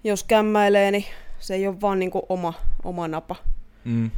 jos 0.05 0.25
kämmäilee, 0.25 0.91
niin 0.91 1.05
se 1.39 1.55
ei 1.55 1.69
ole 1.69 1.81
vaan 1.81 1.99
niin 1.99 2.11
oma, 2.29 2.55
oma 2.85 3.09
napa 3.09 3.37
Mm. 3.85 4.11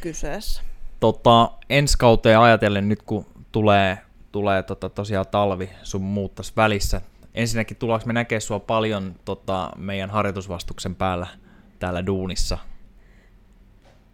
kyseessä. 0.00 0.62
Tota, 1.00 1.50
ensi 1.70 1.98
kauteen 1.98 2.38
ajatellen 2.38 2.88
nyt, 2.88 3.02
kun 3.02 3.26
tulee, 3.52 3.98
tulee 4.32 4.62
tota, 4.62 4.88
tosiaan 4.88 5.26
talvi 5.30 5.70
sun 5.82 6.02
muut 6.02 6.34
tässä 6.34 6.52
välissä, 6.56 7.00
ensinnäkin 7.34 7.76
tullaanko 7.76 8.06
me 8.06 8.12
näkee 8.12 8.40
sua 8.40 8.60
paljon 8.60 9.14
tota, 9.24 9.70
meidän 9.76 10.10
harjoitusvastuksen 10.10 10.94
päällä 10.94 11.26
täällä 11.78 12.06
duunissa? 12.06 12.58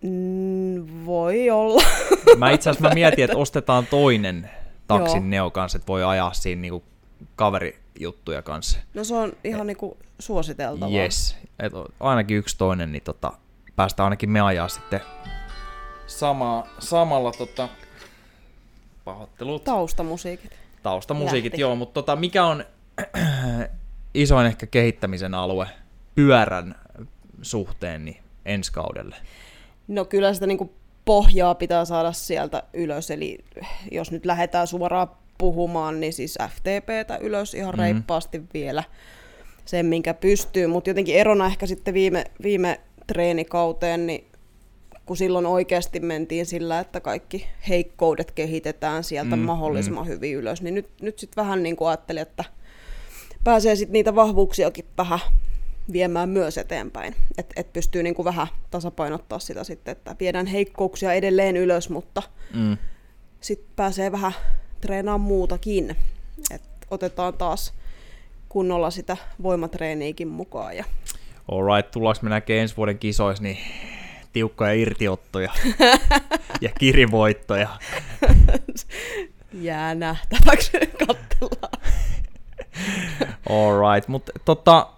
Mm, 0.03 1.07
voi 1.07 1.51
olla. 1.51 1.83
Mä 2.37 2.51
itse 2.51 2.71
asiassa 2.71 2.89
mä 2.89 2.95
mietin, 2.95 3.25
että 3.25 3.37
ostetaan 3.37 3.87
toinen 3.87 4.51
taksin 4.87 5.23
Joo. 5.23 5.31
Neo 5.31 5.51
kanssa, 5.51 5.77
että 5.77 5.87
voi 5.87 6.05
ajaa 6.05 6.33
siinä 6.33 6.63
niinku 6.63 6.85
kaverijuttuja 7.37 8.43
kanssa. 8.43 8.79
No 8.95 9.05
se 9.05 9.15
on 9.15 9.33
ihan 9.45 9.67
niinku 9.67 9.97
suositeltavaa. 10.19 10.99
Yes. 10.99 11.37
Et 11.59 11.73
ainakin 12.01 12.37
yksi 12.37 12.59
toinen, 12.59 12.93
niin 12.93 13.03
tota, 13.03 13.33
päästään 13.77 14.05
ainakin 14.05 14.31
me 14.31 14.41
ajaa 14.41 14.69
sitten 14.69 15.01
sama, 16.07 16.67
samalla 16.79 17.33
tota, 17.33 17.69
pahoittelut. 19.05 19.65
Taustamusiikit. 19.65 20.59
Taustamusiikit, 20.83 21.53
lähti. 21.53 21.61
joo, 21.61 21.77
mutta 21.77 21.95
tota, 21.95 22.17
mikä 22.17 22.45
on 22.45 22.65
isoin 24.15 24.47
ehkä 24.47 24.67
kehittämisen 24.67 25.35
alue 25.35 25.67
pyörän 26.15 26.75
suhteen 27.43 28.05
niin 28.05 28.17
ensi 28.45 28.73
kaudelle? 28.73 29.17
No 29.89 30.05
kyllä 30.05 30.35
sitä 30.35 30.47
niinku 30.47 30.73
pohjaa 31.05 31.55
pitää 31.55 31.85
saada 31.85 32.13
sieltä 32.13 32.63
ylös, 32.73 33.11
eli 33.11 33.39
jos 33.91 34.11
nyt 34.13 34.27
lähdetään 34.27 34.67
suoraan 34.67 35.09
puhumaan, 35.39 36.01
niin 36.01 36.13
siis 36.13 36.39
FTPtä 36.49 37.17
ylös 37.21 37.55
ihan 37.55 37.75
Mhm. 37.75 37.81
reippaasti 37.81 38.43
vielä 38.55 38.85
sen, 39.65 39.87
minkä 39.87 40.15
pystyy, 40.15 40.67
mutta 40.67 40.91
jotenkin 40.91 41.15
erona 41.17 41.47
ehkä 41.47 41.67
sitten 41.67 41.95
viime, 41.95 42.25
viime 42.43 42.81
treenikauteen, 43.07 44.07
niin 44.07 44.25
kun 45.07 45.17
silloin 45.17 45.47
oikeasti 45.47 46.01
mentiin 46.01 46.47
sillä, 46.47 46.81
että 46.81 47.01
kaikki 47.01 47.47
heikkoudet 47.69 48.31
kehitetään 48.31 49.05
sieltä 49.05 49.37
Mm, 49.37 49.43
mm, 49.43 49.47
mahdollisimman 49.47 50.05
mm. 50.07 50.09
hyvin 50.09 50.35
ylös, 50.37 50.63
niin 50.63 50.75
nyt, 50.75 50.89
nyt 51.03 51.19
sitten 51.19 51.43
vähän 51.45 51.63
niin 51.63 51.77
kuin 51.77 51.89
ajattelin, 51.89 52.23
että 52.23 52.45
pääsee 53.45 53.77
sitten 53.77 53.93
niitä 53.93 54.15
vahvuuksiakin 54.15 54.85
vähän 54.99 55.19
viemään 55.93 56.29
myös 56.29 56.59
eteenpäin. 56.59 57.17
Että 57.39 57.55
et 57.57 57.73
pystyy 57.73 58.03
niinku 58.03 58.25
vähän 58.25 58.47
tasapainottaa 58.71 59.39
sitä 59.39 59.65
sitten, 59.65 59.93
että 59.93 60.17
viedään 60.21 60.47
heikkouksia 60.47 61.13
edelleen 61.13 61.57
ylös, 61.57 61.89
mutta 61.91 62.23
Mm. 62.55 62.77
sitten 63.41 63.69
pääsee 63.77 64.13
vähän 64.13 64.33
treenaamaan 64.81 65.29
muutakin. 65.29 65.97
Et 66.51 66.63
otetaan 66.91 67.35
taas 67.35 67.75
kunnolla 68.49 68.91
sitä 68.91 69.17
voimatreeniikin 69.43 70.29
mukaan. 70.29 70.77
Ja 70.77 70.85
Alright, 71.53 71.91
tullaanko 71.91 72.19
me 72.23 72.31
näkee 72.31 72.61
ensi 72.61 72.77
vuoden 72.77 72.99
kisoissa 72.99 73.43
niin 73.43 73.59
tiukkoja 74.33 74.73
irtiottoja 74.73 75.53
ja 76.61 76.69
kirivoittoja. 76.79 77.69
jää 79.53 79.95
nähtäväksi, 79.95 80.71
katsellaan. 81.07 81.83
Alright, 83.51 84.09
mutta 84.09 84.33
tota, 84.45 84.91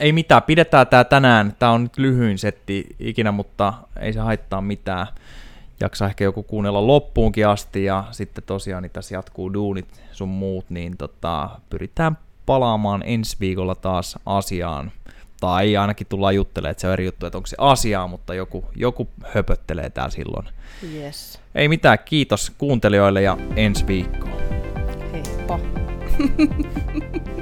ei 0.00 0.12
mitään, 0.12 0.42
pidetään 0.42 0.86
tää 0.86 1.04
tänään. 1.04 1.56
Tää 1.58 1.70
on 1.70 1.82
nyt 1.82 1.98
lyhyin 1.98 2.38
setti 2.38 2.86
ikinä, 2.98 3.32
mutta 3.32 3.72
ei 4.00 4.12
se 4.12 4.20
haittaa 4.20 4.60
mitään. 4.60 5.06
Jaksaa 5.80 6.08
ehkä 6.08 6.24
joku 6.24 6.42
kuunnella 6.42 6.86
loppuunkin 6.86 7.48
asti 7.48 7.84
ja 7.84 8.04
sitten 8.10 8.44
tosiaan 8.44 8.82
niin 8.82 8.90
tässä 8.90 9.14
jatkuu 9.14 9.52
duunit 9.52 10.02
sun 10.12 10.28
muut, 10.28 10.70
niin 10.70 10.96
tota, 10.96 11.50
pyritään 11.70 12.18
palaamaan 12.46 13.02
ensi 13.06 13.36
viikolla 13.40 13.74
taas 13.74 14.18
asiaan. 14.26 14.92
Tai 15.40 15.76
ainakin 15.76 16.06
tullaan 16.06 16.34
juttelemaan, 16.34 16.70
että 16.70 16.80
se 16.80 16.86
on 16.86 16.92
eri 16.92 17.04
juttu, 17.04 17.26
että 17.26 17.38
onko 17.38 17.46
se 17.46 17.56
asiaa, 17.58 18.06
mutta 18.06 18.34
joku, 18.34 18.64
joku 18.74 19.08
höpöttelee 19.34 19.90
täällä 19.90 20.10
silloin. 20.10 20.48
Yes. 20.94 21.40
Ei 21.54 21.68
mitään, 21.68 21.98
kiitos 22.04 22.52
kuuntelijoille 22.58 23.22
ja 23.22 23.38
ensi 23.56 23.86
viikkoon. 23.86 24.40
Heippa. 25.12 25.60